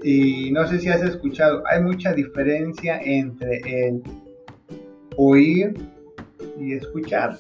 Y 0.04 0.52
no 0.52 0.66
sé 0.68 0.80
si 0.80 0.90
has 0.90 1.02
escuchado, 1.02 1.64
hay 1.68 1.82
mucha 1.84 2.14
diferencia 2.14 3.00
entre 3.04 3.58
el 3.66 4.02
oír 5.18 5.74
y 6.60 6.74
escuchar. 6.74 7.38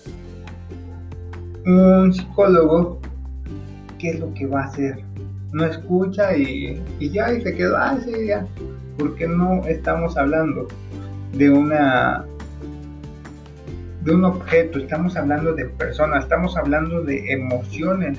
Un 1.65 2.13
psicólogo, 2.13 2.99
¿qué 3.97 4.09
es 4.11 4.19
lo 4.19 4.33
que 4.33 4.45
va 4.45 4.63
a 4.63 4.65
hacer? 4.65 5.09
no 5.51 5.65
escucha 5.65 6.35
y, 6.35 6.81
ya, 6.99 7.33
y 7.33 7.41
se 7.41 7.55
quedó, 7.55 7.77
ah, 7.77 7.97
sí, 8.03 8.27
ya. 8.27 8.45
Porque 8.97 9.27
no 9.27 9.65
estamos 9.65 10.17
hablando 10.17 10.67
de 11.33 11.49
una 11.49 12.25
de 14.03 14.15
un 14.15 14.23
objeto, 14.23 14.79
estamos 14.79 15.15
hablando 15.17 15.53
de 15.53 15.65
personas, 15.65 16.23
estamos 16.23 16.55
hablando 16.55 17.01
de 17.03 17.31
emociones. 17.31 18.17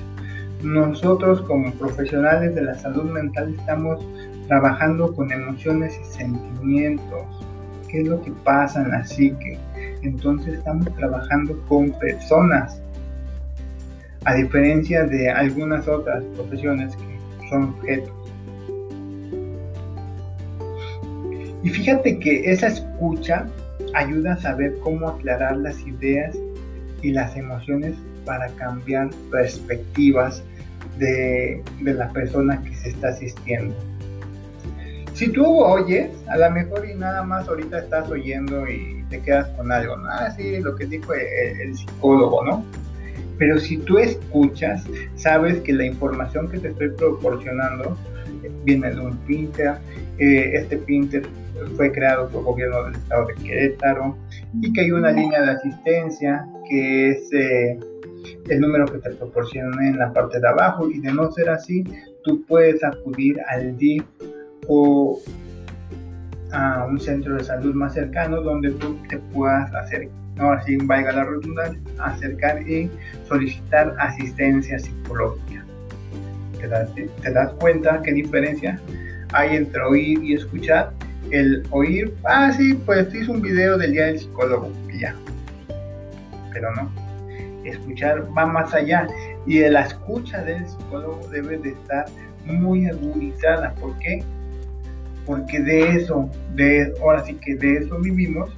Nosotros 0.63 1.41
como 1.41 1.71
profesionales 1.73 2.53
de 2.53 2.61
la 2.61 2.75
salud 2.75 3.09
mental 3.11 3.55
estamos 3.57 4.05
trabajando 4.47 5.13
con 5.15 5.31
emociones 5.31 5.99
y 5.99 6.05
sentimientos. 6.05 7.23
¿Qué 7.89 8.01
es 8.01 8.07
lo 8.07 8.21
que 8.21 8.31
pasa 8.43 8.83
en 8.83 8.91
la 8.91 9.03
psique? 9.03 9.57
Entonces 10.01 10.55
estamos 10.55 10.93
trabajando 10.95 11.59
con 11.67 11.91
personas. 11.91 12.81
A 14.25 14.35
diferencia 14.35 15.03
de 15.03 15.29
algunas 15.29 15.87
otras 15.87 16.23
profesiones 16.35 16.95
que 16.95 17.11
objetos. 17.51 18.13
Y 21.63 21.69
fíjate 21.69 22.19
que 22.19 22.51
esa 22.51 22.67
escucha 22.67 23.45
ayuda 23.93 24.33
a 24.33 24.37
saber 24.37 24.77
cómo 24.79 25.09
aclarar 25.09 25.57
las 25.57 25.79
ideas 25.85 26.35
y 27.01 27.11
las 27.11 27.35
emociones 27.35 27.95
para 28.25 28.47
cambiar 28.49 29.09
perspectivas 29.31 30.43
de, 31.01 31.63
la 31.81 32.09
persona 32.09 32.61
que 32.61 32.75
se 32.75 32.89
está 32.89 33.09
asistiendo. 33.09 33.75
Si 35.13 35.29
tú 35.29 35.45
oyes, 35.45 36.09
a 36.29 36.37
lo 36.37 36.49
mejor 36.51 36.87
y 36.89 36.95
nada 36.95 37.23
más 37.23 37.47
ahorita 37.47 37.79
estás 37.79 38.09
oyendo 38.09 38.67
y 38.67 39.03
te 39.09 39.19
quedas 39.19 39.47
con 39.57 39.71
algo, 39.71 39.97
¿no? 39.97 40.07
Ah, 40.09 40.33
lo 40.61 40.75
que 40.75 40.85
dijo 40.85 41.13
el, 41.13 41.61
el 41.61 41.75
psicólogo, 41.75 42.45
¿no? 42.45 42.63
Pero 43.37 43.59
si 43.59 43.77
tú 43.77 43.97
escuchas, 43.97 44.83
sabes 45.15 45.59
que 45.61 45.73
la 45.73 45.85
información 45.85 46.47
que 46.49 46.59
te 46.59 46.69
estoy 46.69 46.89
proporcionando 46.89 47.97
viene 48.63 48.91
de 48.91 48.99
un 49.01 49.17
Pinter. 49.17 49.77
Eh, 50.21 50.51
este 50.53 50.77
Pinter 50.77 51.23
fue 51.75 51.91
creado 51.91 52.29
por 52.29 52.41
el 52.41 52.45
gobierno 52.45 52.83
del 52.83 52.93
estado 52.93 53.25
de 53.25 53.33
Querétaro 53.43 54.15
y 54.61 54.71
que 54.71 54.81
hay 54.81 54.91
una 54.91 55.11
línea 55.11 55.41
de 55.41 55.51
asistencia 55.53 56.45
que 56.69 57.09
es 57.09 57.33
eh, 57.33 57.79
el 58.47 58.59
número 58.59 58.85
que 58.85 58.99
te 58.99 59.09
proporcionan 59.15 59.83
en 59.83 59.97
la 59.97 60.13
parte 60.13 60.39
de 60.39 60.47
abajo 60.47 60.91
y 60.91 60.99
de 60.99 61.11
no 61.11 61.31
ser 61.31 61.49
así, 61.49 61.83
tú 62.23 62.45
puedes 62.45 62.83
acudir 62.83 63.41
al 63.49 63.75
DIF 63.79 64.03
o 64.67 65.19
a 66.51 66.85
un 66.85 66.99
centro 66.99 67.37
de 67.37 67.43
salud 67.43 67.73
más 67.73 67.95
cercano 67.95 68.41
donde 68.41 68.69
tú 68.73 68.95
te 69.09 69.17
puedas 69.33 69.73
hacer, 69.73 70.07
ahora 70.37 70.61
sí 70.61 70.77
valga 70.83 71.13
la 71.13 71.23
redundancia, 71.23 71.81
acercar 71.97 72.61
y 72.69 72.91
solicitar 73.27 73.95
asistencia 73.97 74.77
psicológica. 74.77 75.65
¿Te 76.59 76.67
das, 76.67 76.93
¿Te 76.93 77.31
das 77.31 77.51
cuenta 77.53 78.03
qué 78.03 78.13
diferencia 78.13 78.79
hay 79.33 79.55
entre 79.55 79.81
oír 79.81 80.23
y 80.23 80.33
escuchar? 80.33 80.91
El 81.31 81.63
oír, 81.69 82.13
ah, 82.25 82.51
sí, 82.51 82.73
pues 82.85 83.13
hice 83.13 83.29
un 83.31 83.41
video 83.41 83.77
del 83.77 83.91
día 83.91 84.05
del 84.05 84.19
psicólogo, 84.19 84.71
ya. 84.99 85.15
Pero 86.51 86.73
no. 86.75 86.91
Escuchar 87.63 88.27
va 88.35 88.45
más 88.45 88.73
allá. 88.73 89.07
Y 89.45 89.59
la 89.61 89.81
escucha 89.81 90.43
del 90.43 90.67
psicólogo 90.67 91.27
debe 91.29 91.57
de 91.57 91.69
estar 91.69 92.05
muy 92.45 92.87
agudizada. 92.87 93.73
¿Por 93.75 93.97
qué? 93.99 94.23
porque 95.25 95.59
de 95.59 95.95
eso, 95.95 96.29
de, 96.55 96.93
ahora 97.01 97.23
sí 97.25 97.35
que 97.35 97.55
de 97.55 97.77
eso 97.77 97.97
vivimos 97.99 98.49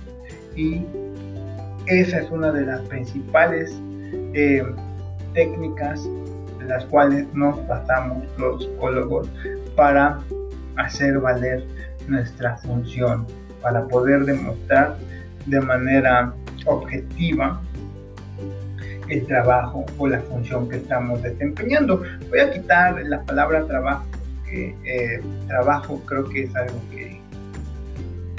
y 0.55 0.81
esa 1.87 2.19
es 2.19 2.31
una 2.31 2.51
de 2.51 2.65
las 2.65 2.81
principales 2.81 3.77
eh, 4.33 4.63
técnicas 5.33 6.03
de 6.59 6.65
las 6.65 6.85
cuales 6.85 7.27
nos 7.33 7.59
pasamos 7.61 8.23
los 8.37 8.63
psicólogos 8.63 9.29
para 9.75 10.19
hacer 10.77 11.19
valer 11.19 11.65
nuestra 12.07 12.57
función, 12.57 13.25
para 13.61 13.87
poder 13.87 14.25
demostrar 14.25 14.97
de 15.45 15.61
manera 15.61 16.33
objetiva 16.65 17.61
el 19.07 19.25
trabajo 19.25 19.85
o 19.97 20.07
la 20.07 20.19
función 20.21 20.69
que 20.69 20.77
estamos 20.77 21.21
desempeñando. 21.21 22.03
Voy 22.29 22.39
a 22.39 22.51
quitar 22.51 23.01
la 23.05 23.21
palabra 23.23 23.65
trabajo 23.65 24.05
eh, 24.53 25.21
trabajo 25.47 26.01
creo 26.05 26.29
que 26.29 26.43
es 26.43 26.55
algo 26.55 26.79
que 26.91 27.19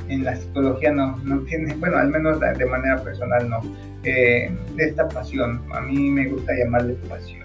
en 0.08 0.24
la 0.24 0.36
psicología 0.36 0.92
no, 0.92 1.16
no 1.24 1.40
tiene, 1.40 1.74
bueno, 1.76 1.96
al 1.96 2.08
menos 2.08 2.38
de 2.40 2.66
manera 2.66 3.02
personal 3.02 3.48
no. 3.48 3.60
Eh, 4.04 4.54
esta 4.76 5.08
pasión, 5.08 5.62
a 5.72 5.80
mí 5.80 6.10
me 6.10 6.28
gusta 6.28 6.52
llamarle 6.54 6.94
pasión, 7.08 7.42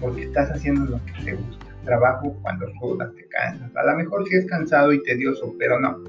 porque 0.00 0.22
estás 0.22 0.50
haciendo 0.50 0.86
lo 0.86 1.00
que 1.04 1.24
te 1.24 1.34
gusta. 1.34 1.63
Trabajo 1.84 2.36
cuando 2.42 2.66
sudas, 2.80 3.14
te 3.14 3.26
cansas. 3.26 3.74
A 3.76 3.84
lo 3.84 3.96
mejor 3.96 4.26
sí 4.28 4.36
es 4.36 4.46
cansado 4.46 4.92
y 4.92 5.02
tedioso, 5.02 5.54
pero 5.58 5.78
no. 5.80 6.02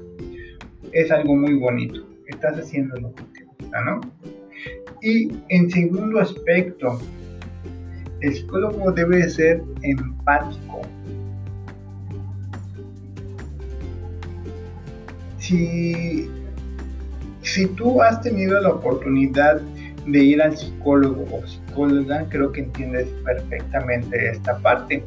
Es 0.92 1.10
algo 1.10 1.36
muy 1.36 1.54
bonito. 1.54 2.06
Estás 2.26 2.58
haciendo 2.58 2.96
lo 2.96 3.14
que 3.14 3.22
te 3.34 3.44
gusta, 3.44 3.84
¿no? 3.84 4.00
Y 5.02 5.30
en 5.48 5.70
segundo 5.70 6.20
aspecto, 6.20 6.98
el 8.20 8.34
psicólogo 8.34 8.92
debe 8.92 9.28
ser 9.28 9.62
empático 9.82 10.82
si, 15.46 16.28
si 17.42 17.66
tú 17.68 18.02
has 18.02 18.20
tenido 18.20 18.60
la 18.60 18.70
oportunidad 18.70 19.60
de 20.06 20.18
ir 20.18 20.42
al 20.42 20.56
psicólogo 20.56 21.24
o 21.32 21.46
psicóloga, 21.46 22.26
creo 22.28 22.50
que 22.52 22.62
entiendes 22.62 23.08
perfectamente 23.24 24.30
esta 24.30 24.58
parte. 24.58 25.04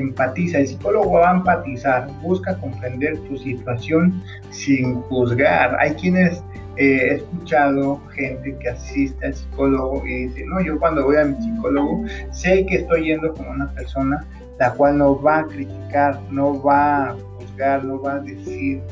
Empatiza, 0.00 0.58
el 0.58 0.68
psicólogo 0.68 1.12
va 1.12 1.32
a 1.32 1.36
empatizar, 1.36 2.08
busca 2.22 2.56
comprender 2.58 3.18
tu 3.20 3.36
situación 3.36 4.22
sin 4.50 4.94
juzgar. 5.02 5.76
Hay 5.80 5.92
quienes 5.94 6.38
eh, 6.76 7.08
he 7.10 7.14
escuchado 7.14 8.00
gente 8.14 8.56
que 8.60 8.68
asiste 8.68 9.26
al 9.26 9.34
psicólogo 9.34 10.06
y 10.06 10.26
dice, 10.26 10.44
no, 10.46 10.60
yo 10.60 10.78
cuando 10.78 11.04
voy 11.04 11.16
a 11.16 11.24
mi 11.24 11.36
psicólogo 11.42 12.04
sé 12.30 12.64
que 12.66 12.76
estoy 12.76 13.06
yendo 13.06 13.32
con 13.34 13.48
una 13.48 13.68
persona 13.72 14.24
la 14.58 14.72
cual 14.72 14.98
no 14.98 15.20
va 15.20 15.40
a 15.40 15.46
criticar, 15.46 16.20
no 16.30 16.60
va 16.62 17.10
a 17.10 17.16
juzgar, 17.38 17.84
no 17.84 18.00
va 18.00 18.14
a 18.14 18.20
decir 18.20 18.82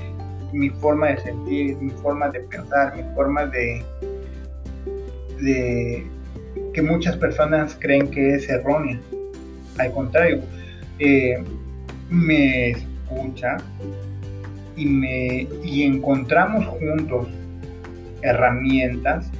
mi 0.53 0.71
forma 0.71 1.09
de 1.09 1.19
sentir, 1.19 1.77
mi 1.77 1.90
forma 1.90 2.29
de 2.29 2.40
pensar, 2.40 2.97
mi 2.97 3.03
forma 3.14 3.47
de, 3.47 3.85
de 5.40 6.07
que 6.73 6.83
muchas 6.83 7.16
personas 7.16 7.77
creen 7.81 8.09
que 8.11 8.35
es 8.35 8.49
errónea. 8.49 9.01
Al 9.79 9.92
contrario, 9.92 10.40
me 12.11 12.71
escucha 12.71 13.57
y, 14.77 14.87
me, 14.87 15.49
y 15.65 15.83
encontramos 15.83 16.65
juntos 16.67 17.29
herramientas 18.23 19.31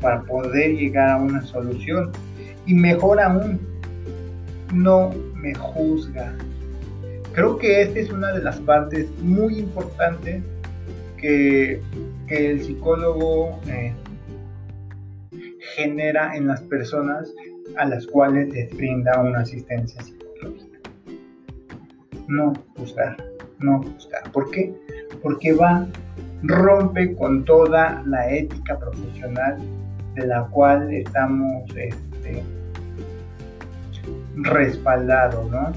para 0.00 0.22
poder 0.22 0.76
llegar 0.76 1.10
a 1.10 1.16
una 1.16 1.42
solución. 1.42 2.12
Y 2.66 2.74
mejor 2.74 3.20
aún, 3.20 3.60
no 4.72 5.10
me 5.34 5.54
juzga, 5.54 6.32
Creo 7.32 7.58
que 7.58 7.82
esta 7.82 8.00
es 8.00 8.10
una 8.10 8.32
de 8.32 8.42
las 8.42 8.58
partes 8.60 9.08
muy 9.20 9.58
importantes 9.58 10.42
que, 11.16 11.80
el 12.28 12.62
psicólogo 12.62 13.58
eh, 13.66 13.92
genera 15.74 16.36
en 16.36 16.46
las 16.46 16.60
personas 16.62 17.28
a 17.76 17.86
las 17.86 18.06
cuales 18.06 18.50
les 18.50 18.70
brinda 18.76 19.20
una 19.20 19.40
asistencia. 19.40 20.00
No 22.30 22.52
juzgar, 22.76 23.16
no 23.58 23.82
juzgar. 23.82 24.30
¿Por 24.32 24.50
qué? 24.50 24.72
Porque 25.22 25.52
va, 25.52 25.86
rompe 26.42 27.14
con 27.16 27.44
toda 27.44 28.02
la 28.06 28.30
ética 28.30 28.78
profesional 28.78 29.58
de 30.14 30.26
la 30.26 30.44
cual 30.46 30.92
estamos 30.92 31.64
este, 31.76 32.42
respaldados, 34.36 35.50
¿no? 35.50 35.72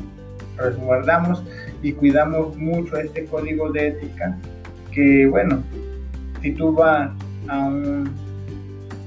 resguardamos 0.57 1.43
y 1.81 1.93
cuidamos 1.93 2.55
mucho 2.57 2.97
este 2.97 3.25
código 3.25 3.71
de 3.71 3.87
ética 3.87 4.37
que 4.91 5.25
bueno, 5.25 5.63
si 6.41 6.51
tú 6.51 6.73
vas 6.73 7.09
a 7.47 7.59
un 7.59 8.09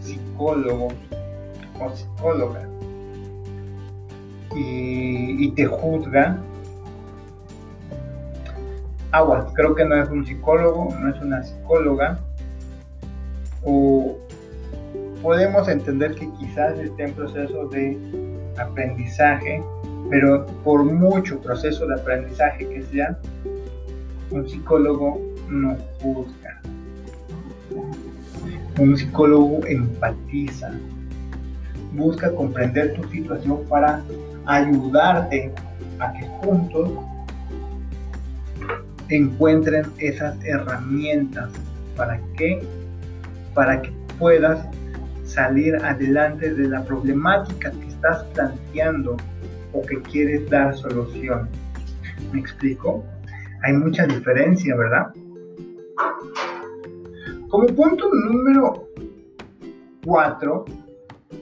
psicólogo 0.01 0.89
o 1.81 1.91
psicóloga 1.95 2.69
y, 4.59 5.51
te 5.51 5.67
juzga, 5.67 6.39
aguas, 9.17 9.47
creo 9.55 9.75
que 9.75 9.85
no 9.85 10.01
es 10.01 10.09
un 10.09 10.27
psicólogo, 10.27 10.95
no 11.01 11.15
es 11.15 11.21
una 11.21 11.43
psicóloga, 11.43 12.19
o 13.65 14.17
podemos 15.23 15.69
entender 15.69 16.15
que 16.15 16.31
quizás 16.39 16.79
esté 16.79 17.05
en 17.05 17.13
proceso 17.15 17.69
de 17.69 17.99
aprendizaje 18.59 19.63
pero 20.11 20.47
por 20.65 20.85
mucho 20.85 21.41
proceso 21.41 21.87
de 21.87 21.95
aprendizaje 21.95 22.69
que 22.69 22.83
sea, 22.85 23.19
un 24.31 24.49
psicólogo 24.49 25.21
no 25.49 25.77
juzga. 26.01 26.61
Un 28.79 28.97
psicólogo 28.97 29.67
empatiza, 29.67 30.71
busca 31.93 32.31
comprender 32.35 32.95
tu 32.95 33.09
situación 33.09 33.65
para 33.69 34.03
ayudarte 34.45 35.53
a 35.99 36.13
que 36.13 36.27
juntos 36.27 36.91
encuentren 39.09 39.87
esas 39.99 40.37
herramientas 40.45 41.51
para 41.97 42.21
que 42.37 42.63
para 43.55 43.81
que 43.81 43.91
puedas 44.19 44.67
salir 45.25 45.77
adelante 45.77 46.53
de 46.53 46.69
la 46.69 46.85
problemática 46.85 47.71
que 47.71 47.89
estás 47.89 48.25
planteando 48.35 49.17
que 49.83 50.01
quieres 50.03 50.49
dar 50.51 50.77
solución. 50.77 51.49
¿Me 52.33 52.41
explico? 52.41 53.05
Hay 53.63 53.73
mucha 53.73 54.07
diferencia, 54.07 54.77
¿verdad? 54.77 55.13
Como 57.49 57.67
punto 57.69 58.11
número 58.13 58.89
4, 60.05 60.65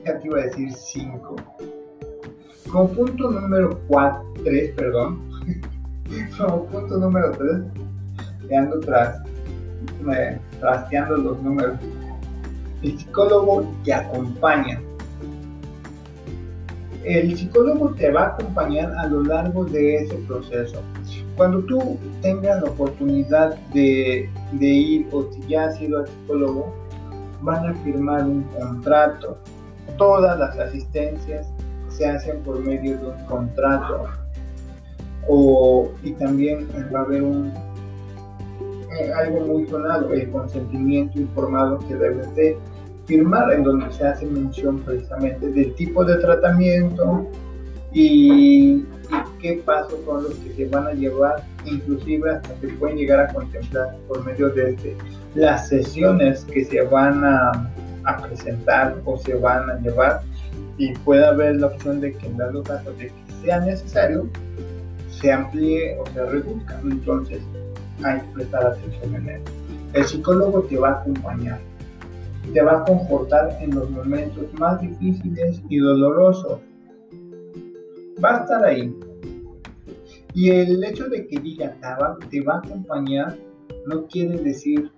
ya 0.04 0.18
te 0.18 0.26
iba 0.26 0.38
a 0.40 0.42
decir 0.44 0.72
5. 0.72 1.36
Como 2.70 2.88
punto 2.92 3.30
número 3.30 3.80
4, 3.88 4.34
3, 4.44 4.74
perdón. 4.74 5.33
Como 6.36 6.66
punto 6.66 6.98
número 6.98 7.32
3, 7.32 8.48
te 8.48 8.56
ando 8.56 8.80
tras, 8.80 9.22
trasteando 10.60 11.16
los 11.16 11.42
números. 11.42 11.78
El 12.82 12.98
psicólogo 12.98 13.66
te 13.84 13.94
acompaña 13.94 14.80
el 17.04 17.36
psicólogo 17.36 17.90
te 17.90 18.10
va 18.10 18.22
a 18.22 18.26
acompañar 18.28 18.90
a 18.96 19.06
lo 19.06 19.22
largo 19.22 19.64
de 19.64 19.96
ese 19.96 20.14
proceso. 20.26 20.80
Cuando 21.36 21.60
tú 21.60 21.98
tengas 22.22 22.62
la 22.62 22.70
oportunidad 22.70 23.56
de, 23.74 24.30
ir 24.58 25.06
o 25.12 25.30
si 25.30 25.46
ya 25.46 25.66
has 25.66 25.80
ido 25.80 25.98
al 25.98 26.08
psicólogo, 26.08 26.74
van 27.42 27.66
a 27.66 27.74
firmar 27.84 28.24
un 28.24 28.42
contrato 28.58 29.36
todas 29.98 30.38
las 30.38 30.58
asistencias 30.58 31.46
se 31.88 32.06
hacen 32.06 32.42
por 32.42 32.58
medio 32.58 32.98
de 32.98 33.06
un 33.06 33.24
contrato 33.26 34.08
o, 35.28 35.90
y 36.02 36.12
también 36.12 36.68
va 36.94 37.00
a 37.00 37.02
haber 37.02 37.22
un, 37.22 37.52
eh, 38.98 39.12
algo 39.12 39.40
muy 39.40 39.66
sonado, 39.66 40.12
el 40.12 40.30
consentimiento 40.30 41.18
informado 41.18 41.78
que 41.88 41.94
debes 41.96 42.34
de 42.36 42.56
firmar, 43.06 43.52
en 43.52 43.64
donde 43.64 43.92
se 43.92 44.06
hace 44.06 44.26
mención 44.26 44.78
precisamente 44.80 45.48
del 45.48 45.74
tipo 45.74 46.04
de 46.04 46.16
tratamiento 46.16 47.26
y, 47.92 48.84
qué 49.40 49.62
pasos 49.64 49.98
son 50.06 50.24
los 50.24 50.34
que 50.36 50.52
se 50.54 50.66
van 50.68 50.86
a 50.86 50.92
llevar, 50.92 51.44
inclusive 51.64 52.30
hasta 52.30 52.48
se 52.60 52.68
pueden 52.68 52.96
llegar 52.96 53.20
a 53.20 53.32
contemplar 53.32 53.96
por 54.08 54.24
medio 54.24 54.48
de 54.50 54.70
este, 54.70 54.96
las 55.34 55.68
sesiones 55.68 56.44
que 56.46 56.64
se 56.64 56.80
van 56.82 57.22
a, 57.24 57.70
a 58.04 58.22
presentar 58.22 58.96
o 59.04 59.18
se 59.18 59.34
van 59.34 59.68
a 59.70 59.78
llevar. 59.80 60.22
Y 60.78 60.92
puede 60.98 61.24
haber 61.24 61.56
la 61.56 61.68
opción 61.68 62.00
de 62.00 62.12
que 62.14 62.26
en 62.26 62.36
dado 62.36 62.62
caso 62.62 62.92
de 62.94 63.08
que 63.08 63.12
sea 63.42 63.60
necesario, 63.60 64.28
se 65.24 65.32
amplíe 65.32 65.96
o 65.98 66.06
se 66.12 66.22
reduzca. 66.26 66.78
Entonces, 66.82 67.42
hay 68.02 68.20
que 68.20 68.26
prestar 68.34 68.66
atención 68.66 69.14
en 69.14 69.28
eso. 69.30 69.44
El 69.94 70.04
psicólogo 70.04 70.62
te 70.64 70.76
va 70.76 70.90
a 70.90 71.00
acompañar, 71.00 71.60
te 72.52 72.60
va 72.60 72.80
a 72.80 72.84
comportar 72.84 73.56
en 73.62 73.74
los 73.74 73.88
momentos 73.90 74.52
más 74.58 74.82
difíciles 74.82 75.62
y 75.70 75.78
dolorosos. 75.78 76.60
Va 78.22 78.36
a 78.36 78.42
estar 78.42 78.64
ahí. 78.64 78.94
Y 80.34 80.50
el 80.50 80.84
hecho 80.84 81.08
de 81.08 81.26
que 81.26 81.40
diga 81.40 81.74
te 82.28 82.40
va 82.42 82.54
a 82.54 82.58
acompañar 82.58 83.38
no 83.86 84.06
quiere 84.08 84.36
decir 84.42 84.90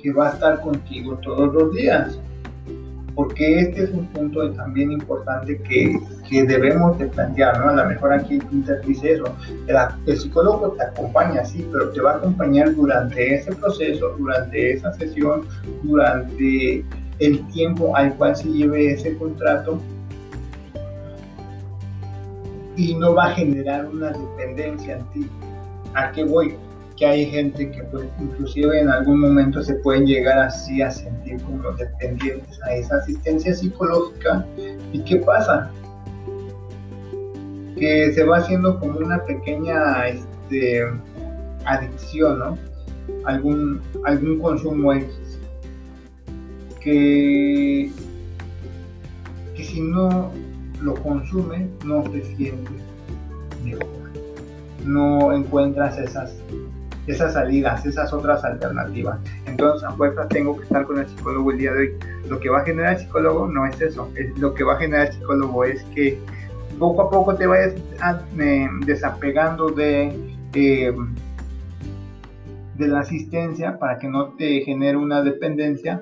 que 0.00 0.12
va 0.12 0.30
a 0.30 0.32
estar 0.32 0.60
contigo 0.62 1.18
todos 1.22 1.52
los 1.52 1.74
días 1.74 2.18
porque 3.14 3.60
este 3.60 3.84
es 3.84 3.90
un 3.90 4.06
punto 4.06 4.50
también 4.52 4.92
importante 4.92 5.60
que, 5.62 5.98
que 6.28 6.44
debemos 6.44 6.98
de 6.98 7.06
plantear, 7.06 7.58
¿no? 7.58 7.68
A 7.68 7.74
lo 7.74 7.88
mejor 7.88 8.12
aquí 8.12 8.38
Pinter 8.38 8.80
dice 8.86 9.14
eso, 9.14 9.24
el, 9.66 10.18
psicólogo 10.18 10.72
te 10.72 10.84
acompaña, 10.84 11.44
sí, 11.44 11.66
pero 11.70 11.90
te 11.90 12.00
va 12.00 12.12
a 12.12 12.16
acompañar 12.16 12.74
durante 12.74 13.34
ese 13.34 13.54
proceso, 13.54 14.14
durante 14.18 14.72
esa 14.72 14.92
sesión, 14.94 15.46
durante 15.82 16.84
el 17.18 17.46
tiempo 17.48 17.94
al 17.94 18.14
cual 18.14 18.34
se 18.34 18.48
lleve 18.48 18.92
ese 18.92 19.16
contrato 19.16 19.78
y 22.76 22.94
no 22.94 23.14
va 23.14 23.26
a 23.26 23.34
generar 23.34 23.86
una 23.86 24.10
dependencia 24.10 24.96
en 24.96 25.04
ti. 25.10 25.30
¿A 25.94 26.10
qué 26.12 26.24
voy? 26.24 26.56
Que 27.02 27.06
hay 27.08 27.26
gente 27.26 27.68
que 27.68 27.82
pues 27.82 28.04
inclusive 28.20 28.78
en 28.78 28.88
algún 28.88 29.18
momento 29.18 29.60
se 29.60 29.74
pueden 29.74 30.06
llegar 30.06 30.38
así 30.38 30.82
a 30.82 30.88
sentir 30.88 31.42
como 31.42 31.72
dependientes 31.72 32.62
a 32.62 32.76
esa 32.76 32.98
asistencia 32.98 33.52
psicológica. 33.52 34.46
¿Y 34.92 35.00
qué 35.02 35.16
pasa? 35.16 35.68
Que 37.76 38.12
se 38.12 38.22
va 38.22 38.36
haciendo 38.36 38.78
como 38.78 39.00
una 39.00 39.20
pequeña 39.24 40.06
este, 40.06 40.84
adicción, 41.64 42.38
¿no? 42.38 42.58
Algún, 43.24 43.80
algún 44.04 44.38
consumo 44.38 44.92
X. 44.92 45.40
Que, 46.80 47.90
que 49.56 49.64
si 49.64 49.80
no 49.80 50.30
lo 50.80 50.94
consume, 51.02 51.66
no 51.84 52.04
se 52.12 52.22
siente 52.36 52.70
mejor. 53.64 53.88
No 54.84 55.32
encuentras 55.32 55.98
esas 55.98 56.32
esas 57.06 57.32
salidas, 57.32 57.84
esas 57.84 58.12
otras 58.12 58.44
alternativas. 58.44 59.18
Entonces, 59.46 59.86
a 59.88 59.92
fuerza 59.92 60.28
tengo 60.28 60.56
que 60.56 60.64
estar 60.64 60.84
con 60.86 60.98
el 60.98 61.06
psicólogo 61.06 61.50
el 61.50 61.58
día 61.58 61.72
de 61.72 61.78
hoy. 61.78 61.94
Lo 62.28 62.38
que 62.38 62.48
va 62.48 62.60
a 62.60 62.64
generar 62.64 62.94
el 62.94 63.00
psicólogo 63.00 63.48
no 63.48 63.66
es 63.66 63.80
eso, 63.80 64.08
lo 64.38 64.54
que 64.54 64.64
va 64.64 64.74
a 64.74 64.78
generar 64.78 65.06
el 65.08 65.12
psicólogo 65.12 65.64
es 65.64 65.82
que 65.94 66.18
poco 66.78 67.02
a 67.02 67.10
poco 67.10 67.34
te 67.34 67.46
vayas 67.46 67.74
ah, 68.00 68.20
desapegando 68.86 69.68
de, 69.68 70.16
eh, 70.54 70.94
de 72.76 72.88
la 72.88 73.00
asistencia 73.00 73.78
para 73.78 73.98
que 73.98 74.08
no 74.08 74.30
te 74.30 74.60
genere 74.62 74.96
una 74.96 75.22
dependencia 75.22 76.00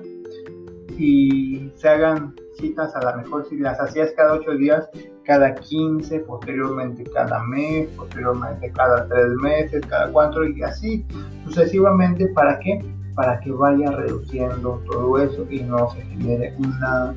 y 0.97 1.71
se 1.75 1.89
hagan 1.89 2.35
citas 2.57 2.95
a 2.95 3.11
lo 3.11 3.17
mejor 3.17 3.47
si 3.49 3.57
las 3.57 3.79
hacías 3.79 4.11
cada 4.15 4.33
ocho 4.33 4.51
días, 4.51 4.87
cada 5.31 5.55
15, 5.55 6.19
posteriormente 6.27 7.05
cada 7.13 7.41
mes, 7.45 7.87
posteriormente 7.95 8.69
cada 8.71 9.07
tres 9.07 9.29
meses, 9.41 9.81
cada 9.85 10.11
cuatro 10.11 10.45
y 10.45 10.61
así 10.61 11.05
sucesivamente. 11.45 12.27
¿Para 12.27 12.59
qué? 12.59 12.83
Para 13.15 13.39
que 13.39 13.49
vaya 13.49 13.91
reduciendo 13.91 14.83
todo 14.91 15.17
eso 15.19 15.47
y 15.49 15.61
no 15.61 15.89
se 15.91 16.01
genere 16.01 16.53
una 16.59 17.15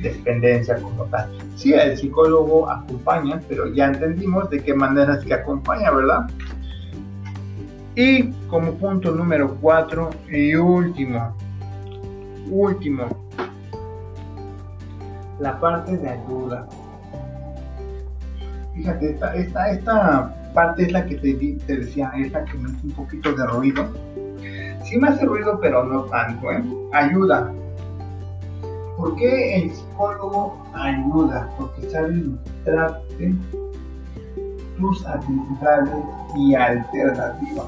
dependencia 0.00 0.76
como 0.76 1.04
tal. 1.04 1.28
Sí, 1.56 1.74
el 1.74 1.94
psicólogo 1.94 2.70
acompaña, 2.70 3.38
pero 3.46 3.66
ya 3.66 3.88
entendimos 3.88 4.48
de 4.48 4.62
qué 4.62 4.72
manera 4.72 5.16
es 5.16 5.24
que 5.26 5.34
acompaña, 5.34 5.90
¿verdad? 5.90 6.30
Y 7.96 8.30
como 8.48 8.72
punto 8.76 9.10
número 9.10 9.58
4 9.60 10.08
y 10.30 10.54
último, 10.54 11.36
último, 12.50 13.08
la 15.38 15.60
parte 15.60 15.98
de 15.98 16.08
ayuda. 16.08 16.66
Fíjate, 18.74 19.10
esta, 19.10 19.34
esta, 19.34 19.70
esta 19.70 20.52
parte 20.54 20.84
es 20.84 20.92
la 20.92 21.04
que 21.04 21.16
te, 21.16 21.34
te 21.66 21.76
decía, 21.76 22.10
es 22.16 22.32
la 22.32 22.44
que 22.44 22.58
me 22.58 22.70
hace 22.70 22.86
un 22.86 22.92
poquito 22.92 23.32
de 23.32 23.46
ruido. 23.46 23.86
Sí 24.84 24.98
me 24.98 25.08
hace 25.08 25.24
ruido, 25.24 25.58
pero 25.60 25.84
no 25.84 26.02
tanto, 26.04 26.50
¿eh? 26.50 26.62
Ayuda. 26.92 27.52
¿Por 28.96 29.16
qué 29.16 29.56
el 29.56 29.70
psicólogo 29.70 30.64
ayuda? 30.74 31.48
Porque 31.58 31.90
sabe 31.90 32.14
mostrarte 32.14 33.34
tus 34.78 35.06
habilidades 35.06 36.00
y 36.36 36.54
alternativas. 36.54 37.66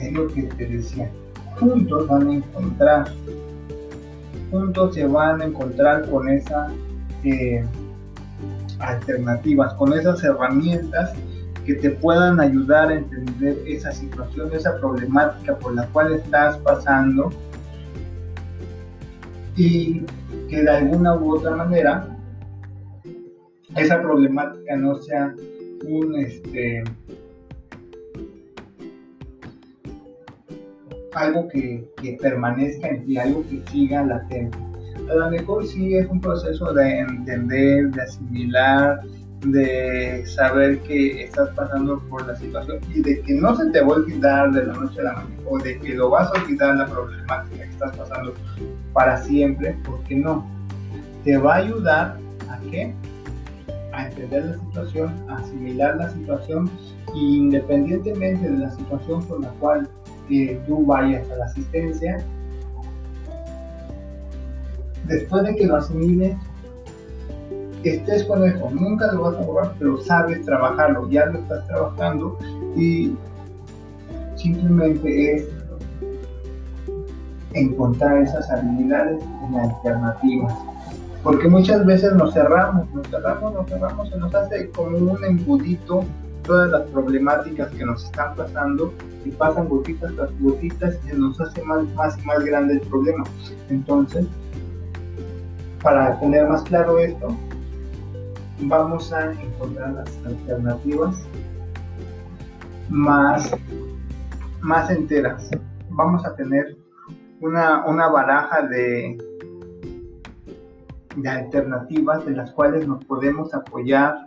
Es 0.00 0.12
lo 0.12 0.28
que 0.28 0.42
te 0.42 0.66
decía. 0.66 1.10
Juntos 1.58 2.06
van 2.06 2.28
a 2.28 2.34
encontrar, 2.34 3.12
juntos 4.50 4.94
se 4.94 5.06
van 5.06 5.40
a 5.42 5.44
encontrar 5.44 6.08
con 6.08 6.28
esas 6.28 6.72
eh, 7.24 7.64
alternativas, 8.80 9.74
con 9.74 9.92
esas 9.92 10.22
herramientas 10.22 11.12
que 11.64 11.74
te 11.74 11.90
puedan 11.90 12.40
ayudar 12.40 12.88
a 12.88 12.94
entender 12.94 13.58
esa 13.66 13.92
situación, 13.92 14.50
esa 14.52 14.78
problemática 14.78 15.58
por 15.58 15.74
la 15.74 15.86
cual 15.88 16.14
estás 16.14 16.56
pasando 16.58 17.30
y 19.56 20.02
que 20.48 20.62
de 20.62 20.70
alguna 20.70 21.14
u 21.16 21.36
otra 21.36 21.56
manera 21.56 22.06
esa 23.76 24.00
problemática 24.00 24.76
no 24.76 24.96
sea 24.96 25.34
un 25.86 26.16
este 26.16 26.84
algo 31.14 31.48
que, 31.48 31.86
permanezca 32.20 32.88
en 32.88 33.04
ti, 33.04 33.18
algo 33.18 33.42
que 33.42 33.62
siga 33.70 34.04
latente 34.04 34.67
a 35.10 35.14
lo 35.14 35.30
mejor 35.30 35.66
sí 35.66 35.94
es 35.94 36.06
un 36.08 36.20
proceso 36.20 36.72
de 36.72 37.00
entender, 37.00 37.90
de 37.90 38.02
asimilar, 38.02 39.00
de 39.46 40.24
saber 40.26 40.80
que 40.80 41.24
estás 41.24 41.50
pasando 41.50 42.00
por 42.08 42.26
la 42.26 42.36
situación 42.36 42.78
y 42.92 43.00
de 43.02 43.20
que 43.22 43.34
no 43.34 43.54
se 43.56 43.70
te 43.70 43.80
va 43.80 43.94
a 43.94 43.96
olvidar 43.96 44.50
de 44.52 44.66
la 44.66 44.72
noche 44.74 45.00
a 45.00 45.04
la 45.04 45.12
mañana 45.12 45.40
o 45.48 45.58
de 45.58 45.78
que 45.78 45.94
lo 45.94 46.10
vas 46.10 46.28
a 46.28 46.42
olvidar 46.42 46.76
la 46.76 46.86
problemática 46.86 47.56
que 47.56 47.70
estás 47.70 47.96
pasando 47.96 48.34
para 48.92 49.16
siempre, 49.22 49.76
porque 49.84 50.16
no. 50.16 50.46
Te 51.24 51.36
va 51.36 51.54
a 51.54 51.56
ayudar 51.58 52.16
a 52.48 52.58
qué? 52.70 52.92
A 53.92 54.08
entender 54.08 54.44
la 54.44 54.58
situación, 54.58 55.14
a 55.28 55.36
asimilar 55.36 55.96
la 55.96 56.10
situación 56.10 56.70
e 57.14 57.18
independientemente 57.18 58.48
de 58.48 58.58
la 58.58 58.70
situación 58.70 59.22
por 59.24 59.40
la 59.40 59.48
cual 59.60 59.88
eh, 60.30 60.60
tú 60.66 60.84
vayas 60.84 61.28
a 61.30 61.36
la 61.36 61.44
asistencia, 61.46 62.18
después 65.08 65.42
de 65.44 65.56
que 65.56 65.66
lo 65.66 65.76
asimiles, 65.76 66.36
estés 67.84 68.24
con 68.24 68.44
eso, 68.44 68.70
nunca 68.70 69.10
lo 69.12 69.22
vas 69.22 69.36
a 69.36 69.40
borrar, 69.42 69.74
pero 69.78 69.98
sabes 70.00 70.44
trabajarlo, 70.44 71.08
ya 71.10 71.26
lo 71.26 71.38
estás 71.40 71.66
trabajando 71.66 72.36
y 72.76 73.14
simplemente 74.36 75.36
es 75.36 75.48
encontrar 77.54 78.18
esas 78.18 78.50
habilidades 78.50 79.22
en 79.46 79.58
alternativas. 79.58 80.54
Porque 81.22 81.48
muchas 81.48 81.84
veces 81.84 82.12
nos 82.14 82.32
cerramos, 82.32 82.88
nos 82.94 83.06
cerramos, 83.08 83.54
nos 83.54 83.68
cerramos, 83.68 84.08
se 84.08 84.18
nos 84.18 84.34
hace 84.34 84.70
como 84.70 84.96
un 84.96 85.24
embudito 85.24 86.04
todas 86.44 86.70
las 86.70 86.82
problemáticas 86.90 87.68
que 87.70 87.84
nos 87.84 88.04
están 88.04 88.34
pasando 88.34 88.92
y 89.24 89.30
pasan 89.30 89.68
gotitas 89.68 90.12
tras 90.14 90.30
gotitas 90.40 90.98
y 91.04 91.10
se 91.10 91.18
nos 91.18 91.38
hace 91.40 91.62
más, 91.64 91.84
más 91.94 92.24
más 92.24 92.44
grande 92.44 92.74
el 92.74 92.80
problema. 92.80 93.24
Entonces, 93.68 94.26
para 95.82 96.18
tener 96.20 96.46
más 96.48 96.62
claro 96.62 96.98
esto, 96.98 97.36
vamos 98.60 99.12
a 99.12 99.32
encontrar 99.32 99.92
las 99.92 100.18
alternativas 100.26 101.24
más, 102.88 103.54
más 104.60 104.90
enteras. 104.90 105.50
Vamos 105.90 106.24
a 106.24 106.34
tener 106.34 106.76
una, 107.40 107.84
una 107.86 108.08
baraja 108.08 108.62
de, 108.62 109.18
de 111.16 111.28
alternativas 111.28 112.24
de 112.26 112.32
las 112.32 112.50
cuales 112.52 112.86
nos 112.86 113.04
podemos 113.04 113.54
apoyar 113.54 114.26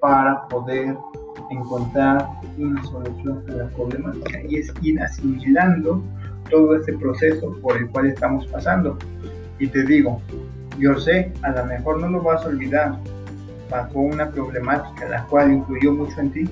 para 0.00 0.46
poder 0.48 0.96
encontrar 1.50 2.26
una 2.58 2.82
solución 2.84 3.44
a 3.48 3.52
la 3.52 3.68
problemática 3.68 4.40
y 4.48 4.56
es 4.56 4.72
ir 4.82 5.00
asimilando 5.00 6.02
todo 6.50 6.76
ese 6.76 6.92
proceso 6.94 7.56
por 7.62 7.76
el 7.76 7.88
cual 7.90 8.06
estamos 8.06 8.46
pasando. 8.48 8.98
Y 9.58 9.68
te 9.68 9.84
digo, 9.84 10.20
yo 10.78 10.98
sé, 10.98 11.32
a 11.42 11.50
lo 11.50 11.64
mejor 11.66 12.00
no 12.00 12.08
lo 12.08 12.22
vas 12.22 12.44
a 12.44 12.48
olvidar, 12.48 12.96
pasó 13.68 13.98
una 13.98 14.30
problemática 14.30 15.08
la 15.08 15.24
cual 15.26 15.52
influyó 15.52 15.92
mucho 15.92 16.20
en 16.20 16.30
ti, 16.32 16.50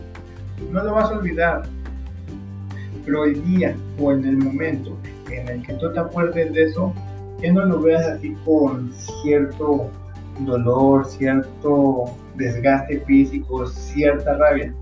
no 0.70 0.82
lo 0.82 0.94
vas 0.94 1.10
a 1.10 1.18
olvidar, 1.18 1.62
pero 3.04 3.24
el 3.24 3.44
día 3.44 3.74
o 3.98 4.12
en 4.12 4.24
el 4.24 4.36
momento 4.36 4.96
en 5.30 5.48
el 5.48 5.66
que 5.66 5.74
tú 5.74 5.92
te 5.92 6.00
acuerdes 6.00 6.52
de 6.52 6.64
eso, 6.64 6.92
que 7.40 7.50
no 7.52 7.64
lo 7.64 7.80
veas 7.80 8.06
así 8.06 8.36
con 8.44 8.92
cierto 9.22 9.90
dolor, 10.40 11.06
cierto 11.06 12.04
desgaste 12.36 13.00
físico, 13.00 13.66
cierta 13.66 14.36
rabia. 14.36 14.74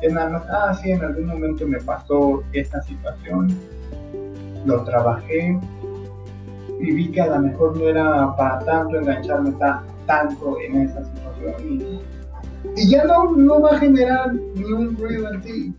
Es 0.00 0.12
nada 0.12 0.30
más, 0.30 0.42
ah, 0.50 0.74
sí, 0.74 0.90
en 0.90 1.02
algún 1.02 1.26
momento 1.26 1.66
me 1.66 1.78
pasó 1.78 2.42
esta 2.52 2.82
situación, 2.82 3.56
lo 4.64 4.82
trabajé 4.84 5.58
y 6.82 7.10
que 7.10 7.20
a 7.20 7.26
lo 7.26 7.38
mejor 7.40 7.76
no 7.76 7.86
era 7.86 8.34
para 8.36 8.58
tanto 8.60 8.98
engancharme 8.98 9.52
tanto 10.06 10.58
en 10.60 10.82
esa 10.82 11.04
situación 11.04 12.02
y, 12.76 12.90
ya 12.90 13.04
no, 13.04 13.32
no 13.32 13.60
va 13.60 13.70
a 13.70 13.78
generar 13.78 14.32
ni 14.34 14.64
un 14.64 14.96
ruido 14.96 15.32
en 15.32 15.42
ti. 15.42 15.74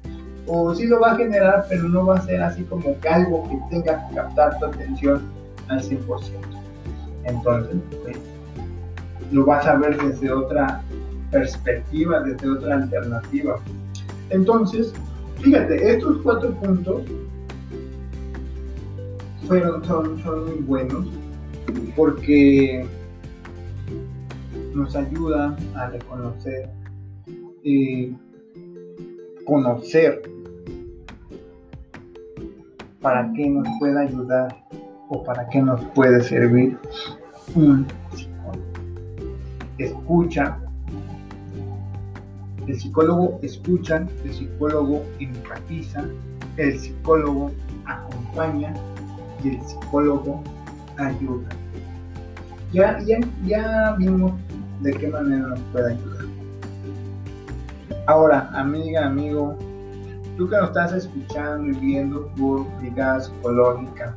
O 0.45 0.75
sí 0.75 0.85
lo 0.85 0.99
va 0.99 1.13
a 1.13 1.15
generar, 1.15 1.65
pero 1.69 1.83
no 1.83 2.05
va 2.05 2.17
a 2.17 2.21
ser 2.21 2.41
así 2.41 2.63
como 2.63 2.99
que 2.99 3.07
algo 3.07 3.47
que 3.49 3.57
tenga 3.69 4.07
que 4.07 4.15
captar 4.15 4.59
tu 4.59 4.65
atención 4.65 5.21
al 5.69 5.81
100%. 5.81 6.03
Entonces, 7.23 7.77
pues, 8.03 8.17
lo 9.31 9.45
vas 9.45 9.65
a 9.65 9.75
ver 9.75 9.97
desde 9.97 10.31
otra 10.31 10.81
perspectiva, 11.31 12.19
desde 12.19 12.49
otra 12.49 12.75
alternativa. 12.75 13.55
Entonces, 14.29 14.93
fíjate, 15.41 15.93
estos 15.93 16.17
cuatro 16.21 16.51
puntos 16.55 17.01
fueron, 19.47 19.83
son, 19.85 20.21
son 20.21 20.45
muy 20.45 20.59
buenos 20.59 21.07
porque 21.95 22.85
nos 24.73 24.95
ayudan 24.95 25.55
a 25.75 25.87
reconocer, 25.89 26.69
y 27.63 28.13
conocer 29.45 30.21
para 33.01 33.31
qué 33.33 33.49
nos 33.49 33.67
puede 33.79 33.99
ayudar 33.99 34.65
o 35.09 35.23
para 35.23 35.47
qué 35.49 35.61
nos 35.61 35.81
puede 35.93 36.23
servir 36.23 36.77
un 37.55 37.85
psicólogo. 38.13 38.63
Escucha, 39.77 40.57
el 42.67 42.79
psicólogo 42.79 43.39
escucha, 43.41 44.07
el 44.23 44.33
psicólogo 44.33 45.03
empatiza, 45.19 46.05
el 46.57 46.79
psicólogo 46.79 47.51
acompaña 47.85 48.73
el 49.49 49.61
psicólogo 49.61 50.41
ayuda. 50.97 51.49
Ya, 52.71 52.99
ya, 53.01 53.19
ya 53.45 53.95
vimos 53.97 54.33
de 54.81 54.93
qué 54.93 55.07
manera 55.07 55.47
nos 55.47 55.59
puede 55.71 55.93
ayudar. 55.93 56.25
Ahora, 58.07 58.49
amiga, 58.53 59.05
amigo, 59.05 59.57
tú 60.37 60.49
que 60.49 60.57
nos 60.57 60.69
estás 60.69 60.93
escuchando 60.93 61.71
y 61.71 61.79
viendo 61.79 62.27
por 62.37 62.65
Brigada 62.79 63.21
Psicológica, 63.21 64.15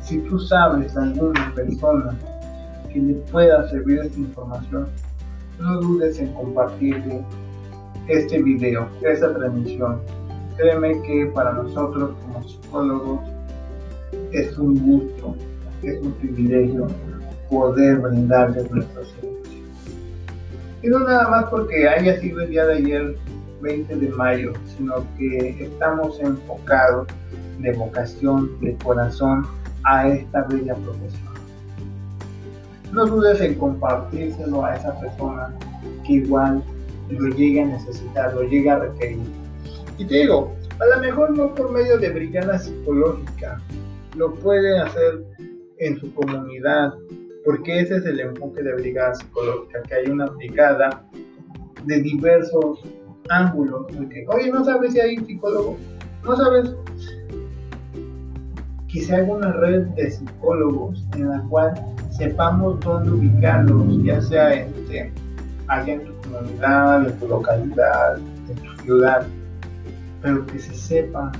si 0.00 0.18
tú 0.18 0.38
sabes 0.38 0.94
de 0.94 1.02
alguna 1.02 1.52
persona 1.54 2.14
que 2.92 2.98
le 3.00 3.14
pueda 3.30 3.68
servir 3.68 4.00
esta 4.00 4.18
información, 4.18 4.88
no 5.60 5.80
dudes 5.80 6.18
en 6.18 6.32
compartirle 6.34 7.24
este 8.08 8.42
video, 8.42 8.88
esta 9.02 9.32
transmisión. 9.34 10.00
Créeme 10.56 11.00
que 11.02 11.26
para 11.34 11.52
nosotros 11.52 12.10
como 12.22 12.48
psicólogos 12.48 13.20
es 14.32 14.56
un 14.58 14.78
gusto, 14.78 15.36
es 15.82 16.00
un 16.00 16.12
privilegio 16.12 16.86
poder 17.50 17.96
brindarles 17.98 18.70
nuestros 18.70 19.08
servicios. 19.08 19.36
Y 20.82 20.88
no 20.88 21.00
nada 21.00 21.28
más 21.28 21.44
porque 21.46 21.88
haya 21.88 22.20
sido 22.20 22.40
el 22.40 22.50
día 22.50 22.66
de 22.66 22.74
ayer 22.74 23.16
20 23.60 23.96
de 23.96 24.08
mayo, 24.10 24.52
sino 24.76 25.04
que 25.16 25.64
estamos 25.64 26.20
enfocados 26.20 27.08
de 27.58 27.72
vocación, 27.72 28.50
de 28.60 28.76
corazón 28.76 29.46
a 29.84 30.08
esta 30.08 30.42
bella 30.42 30.74
profesión. 30.74 31.34
No 32.92 33.06
dudes 33.06 33.40
en 33.40 33.54
compartírselo 33.54 34.64
a 34.64 34.74
esa 34.74 34.98
persona 35.00 35.52
que 36.06 36.14
igual 36.14 36.62
lo 37.10 37.28
llegue 37.34 37.62
a 37.62 37.66
necesitar, 37.66 38.34
lo 38.34 38.42
llegue 38.42 38.70
a 38.70 38.78
requerir. 38.78 39.18
Y 39.98 40.04
te 40.04 40.14
digo, 40.14 40.54
a 40.78 40.96
lo 40.96 41.00
mejor 41.00 41.36
no 41.36 41.54
por 41.54 41.72
medio 41.72 41.98
de 41.98 42.10
brigada 42.10 42.58
psicológica, 42.58 43.60
lo 44.16 44.34
puede 44.34 44.78
hacer 44.78 45.24
en 45.78 45.98
su 45.98 46.12
comunidad, 46.14 46.94
porque 47.44 47.80
ese 47.80 47.96
es 47.96 48.06
el 48.06 48.20
enfoque 48.20 48.62
de 48.62 48.74
brigada 48.74 49.14
psicológica, 49.14 49.82
que 49.82 49.94
hay 49.94 50.10
una 50.10 50.26
brigada 50.26 51.06
de 51.84 52.00
diversos 52.00 52.82
ángulos. 53.28 53.86
Oye, 54.28 54.50
¿no 54.50 54.64
sabes 54.64 54.92
si 54.92 55.00
hay 55.00 55.16
psicólogo? 55.18 55.76
¿No 56.24 56.36
sabes? 56.36 56.74
Quizá 58.88 59.18
haga 59.18 59.34
una 59.34 59.52
red 59.52 59.82
de 59.88 60.10
psicólogos 60.10 61.06
en 61.14 61.28
la 61.28 61.42
cual 61.48 61.74
sepamos 62.10 62.80
dónde 62.80 63.10
ubicarlos, 63.10 64.02
ya 64.02 64.20
sea 64.22 64.54
este, 64.54 65.12
allá 65.68 65.94
en 65.94 66.04
tu 66.04 66.12
comunidad, 66.22 67.06
en 67.06 67.18
tu 67.18 67.28
localidad, 67.28 68.16
en 68.16 68.56
tu 68.56 68.82
ciudad, 68.82 69.26
pero 70.22 70.46
que 70.46 70.58
se 70.58 70.74
sepa 70.74 71.30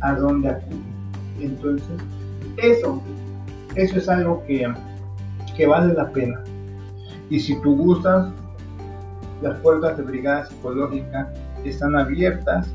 a 0.00 0.14
dónde 0.14 0.50
acudir. 0.50 0.85
Entonces, 1.40 1.96
eso, 2.56 3.02
eso 3.74 3.98
es 3.98 4.08
algo 4.08 4.42
que, 4.46 4.66
que 5.56 5.66
vale 5.66 5.94
la 5.94 6.10
pena. 6.10 6.42
Y 7.30 7.40
si 7.40 7.60
tú 7.62 7.76
gustas, 7.76 8.28
las 9.42 9.58
puertas 9.60 9.96
de 9.96 10.04
Brigada 10.04 10.46
Psicológica 10.46 11.32
están 11.64 11.96
abiertas 11.96 12.68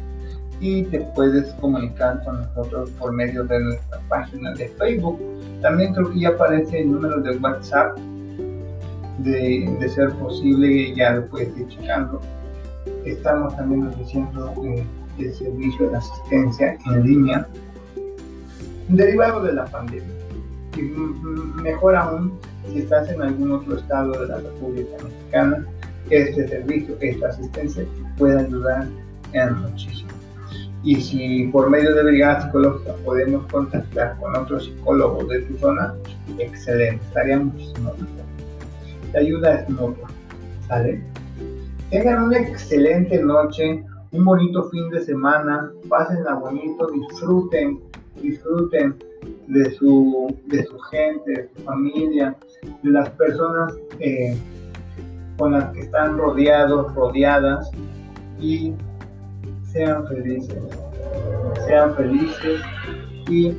y 0.59 0.83
te 0.83 0.99
puedes 1.15 1.51
comunicar 1.55 2.23
con 2.23 2.39
nosotros 2.41 2.91
por 2.91 3.11
medio 3.11 3.43
de 3.45 3.59
nuestra 3.59 3.99
página 4.07 4.53
de 4.53 4.67
Facebook. 4.69 5.19
También 5.61 5.93
creo 5.93 6.11
que 6.11 6.19
ya 6.19 6.29
aparece 6.29 6.81
el 6.81 6.91
número 6.91 7.19
de 7.21 7.37
WhatsApp. 7.37 7.97
De, 9.17 9.89
ser 9.89 10.11
posible, 10.13 10.95
ya 10.95 11.13
lo 11.13 11.27
puedes 11.27 11.55
ir 11.57 11.67
checando. 11.67 12.19
Estamos 13.05 13.55
también 13.55 13.87
ofreciendo 13.87 14.53
eh, 14.63 14.83
el 15.19 15.33
servicio 15.33 15.89
de 15.89 15.97
asistencia 15.97 16.77
en 16.87 17.03
línea 17.03 17.47
derivado 18.95 19.43
de 19.43 19.53
la 19.53 19.65
pandemia. 19.65 20.07
Y 20.77 20.81
mejor 21.61 21.95
aún, 21.95 22.39
si 22.69 22.79
estás 22.79 23.09
en 23.09 23.21
algún 23.21 23.51
otro 23.51 23.77
estado 23.77 24.11
de 24.13 24.27
la 24.27 24.37
República 24.37 24.91
Mexicana, 25.03 25.65
este 26.09 26.47
servicio, 26.47 26.95
esta 27.01 27.27
asistencia 27.27 27.85
puede 28.17 28.39
ayudar 28.39 28.87
en 29.33 29.53
muchísimo. 29.61 30.09
Y 30.83 30.99
si 30.99 31.47
por 31.47 31.69
medio 31.69 31.93
de 31.93 32.03
brigada 32.03 32.41
psicológica 32.41 32.93
podemos 33.05 33.45
contactar 33.51 34.17
con 34.19 34.35
otros 34.35 34.65
psicólogos 34.65 35.27
de 35.29 35.41
tu 35.41 35.57
zona, 35.57 35.93
excelente, 36.39 37.03
estaría 37.05 37.39
muchísimo 37.39 37.91
mejor. 37.93 38.25
La 39.13 39.19
ayuda 39.19 39.61
es 39.61 39.69
mutua, 39.69 40.09
¿sale? 40.67 41.01
Tengan 41.91 42.23
una 42.23 42.39
excelente 42.39 43.21
noche, 43.21 43.83
un 44.11 44.25
bonito 44.25 44.69
fin 44.69 44.89
de 44.89 45.01
semana, 45.01 45.71
pásenla 45.87 46.35
bonito, 46.35 46.89
disfruten 46.91 47.79
disfruten 48.21 48.95
de 49.47 49.71
su, 49.71 50.35
de 50.47 50.63
su 50.65 50.79
gente, 50.79 51.31
de 51.31 51.49
su 51.55 51.63
familia, 51.63 52.35
de 52.83 52.89
las 52.89 53.09
personas 53.11 53.73
eh, 53.99 54.35
con 55.37 55.53
las 55.53 55.71
que 55.71 55.81
están 55.81 56.17
rodeados, 56.17 56.93
rodeadas 56.95 57.69
y 58.39 58.73
sean 59.71 60.07
felices, 60.07 60.57
sean 61.65 61.95
felices 61.95 62.61
y 63.29 63.53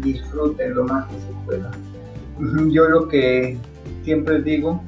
disfruten 0.00 0.74
lo 0.74 0.84
más 0.84 1.06
que 1.08 1.20
se 1.20 1.32
pueda. 1.44 1.70
Yo 2.70 2.88
lo 2.88 3.08
que 3.08 3.56
siempre 4.02 4.42
digo, 4.42 4.82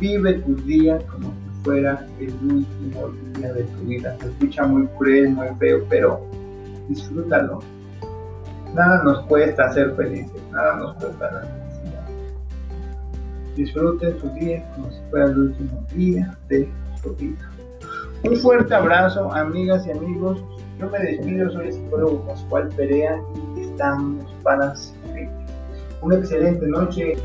vive 0.00 0.34
tu 0.34 0.54
día 0.56 0.98
como 1.10 1.28
si 1.28 1.64
fuera 1.64 2.06
el 2.20 2.32
último 2.42 3.12
día 3.34 3.52
de 3.52 3.64
tu 3.64 3.80
vida. 3.84 4.16
Se 4.20 4.28
escucha 4.28 4.66
muy 4.66 4.86
cruel, 4.98 5.30
muy 5.30 5.48
feo, 5.58 5.84
pero 5.88 6.20
disfrútalo 6.88 7.60
Nada 8.74 9.02
nos 9.02 9.24
cuesta 9.26 9.72
ser 9.72 9.94
felices, 9.94 10.42
nada 10.52 10.76
nos 10.76 10.94
cuesta 10.94 11.30
la 11.30 11.40
felicidad. 11.40 12.08
Disfruten 13.56 14.18
su 14.20 14.28
día 14.30 14.64
como 14.74 14.90
si 14.90 15.00
fuera 15.10 15.26
el 15.26 15.38
último 15.38 15.84
día 15.94 16.38
de 16.48 16.68
su 17.02 17.14
vida. 17.16 17.50
Un 18.24 18.36
fuerte 18.36 18.74
abrazo, 18.74 19.32
amigas 19.32 19.86
y 19.86 19.92
amigos. 19.92 20.42
Yo 20.78 20.88
me 20.90 20.98
despido, 20.98 21.50
soy 21.50 21.68
el 21.68 21.72
psicólogo 21.72 22.26
Pascual 22.26 22.68
Perea 22.76 23.20
y 23.56 23.60
estamos 23.60 24.24
para 24.42 24.76
servir. 24.76 25.28
Una 26.02 26.16
excelente 26.16 26.66
noche. 26.66 27.16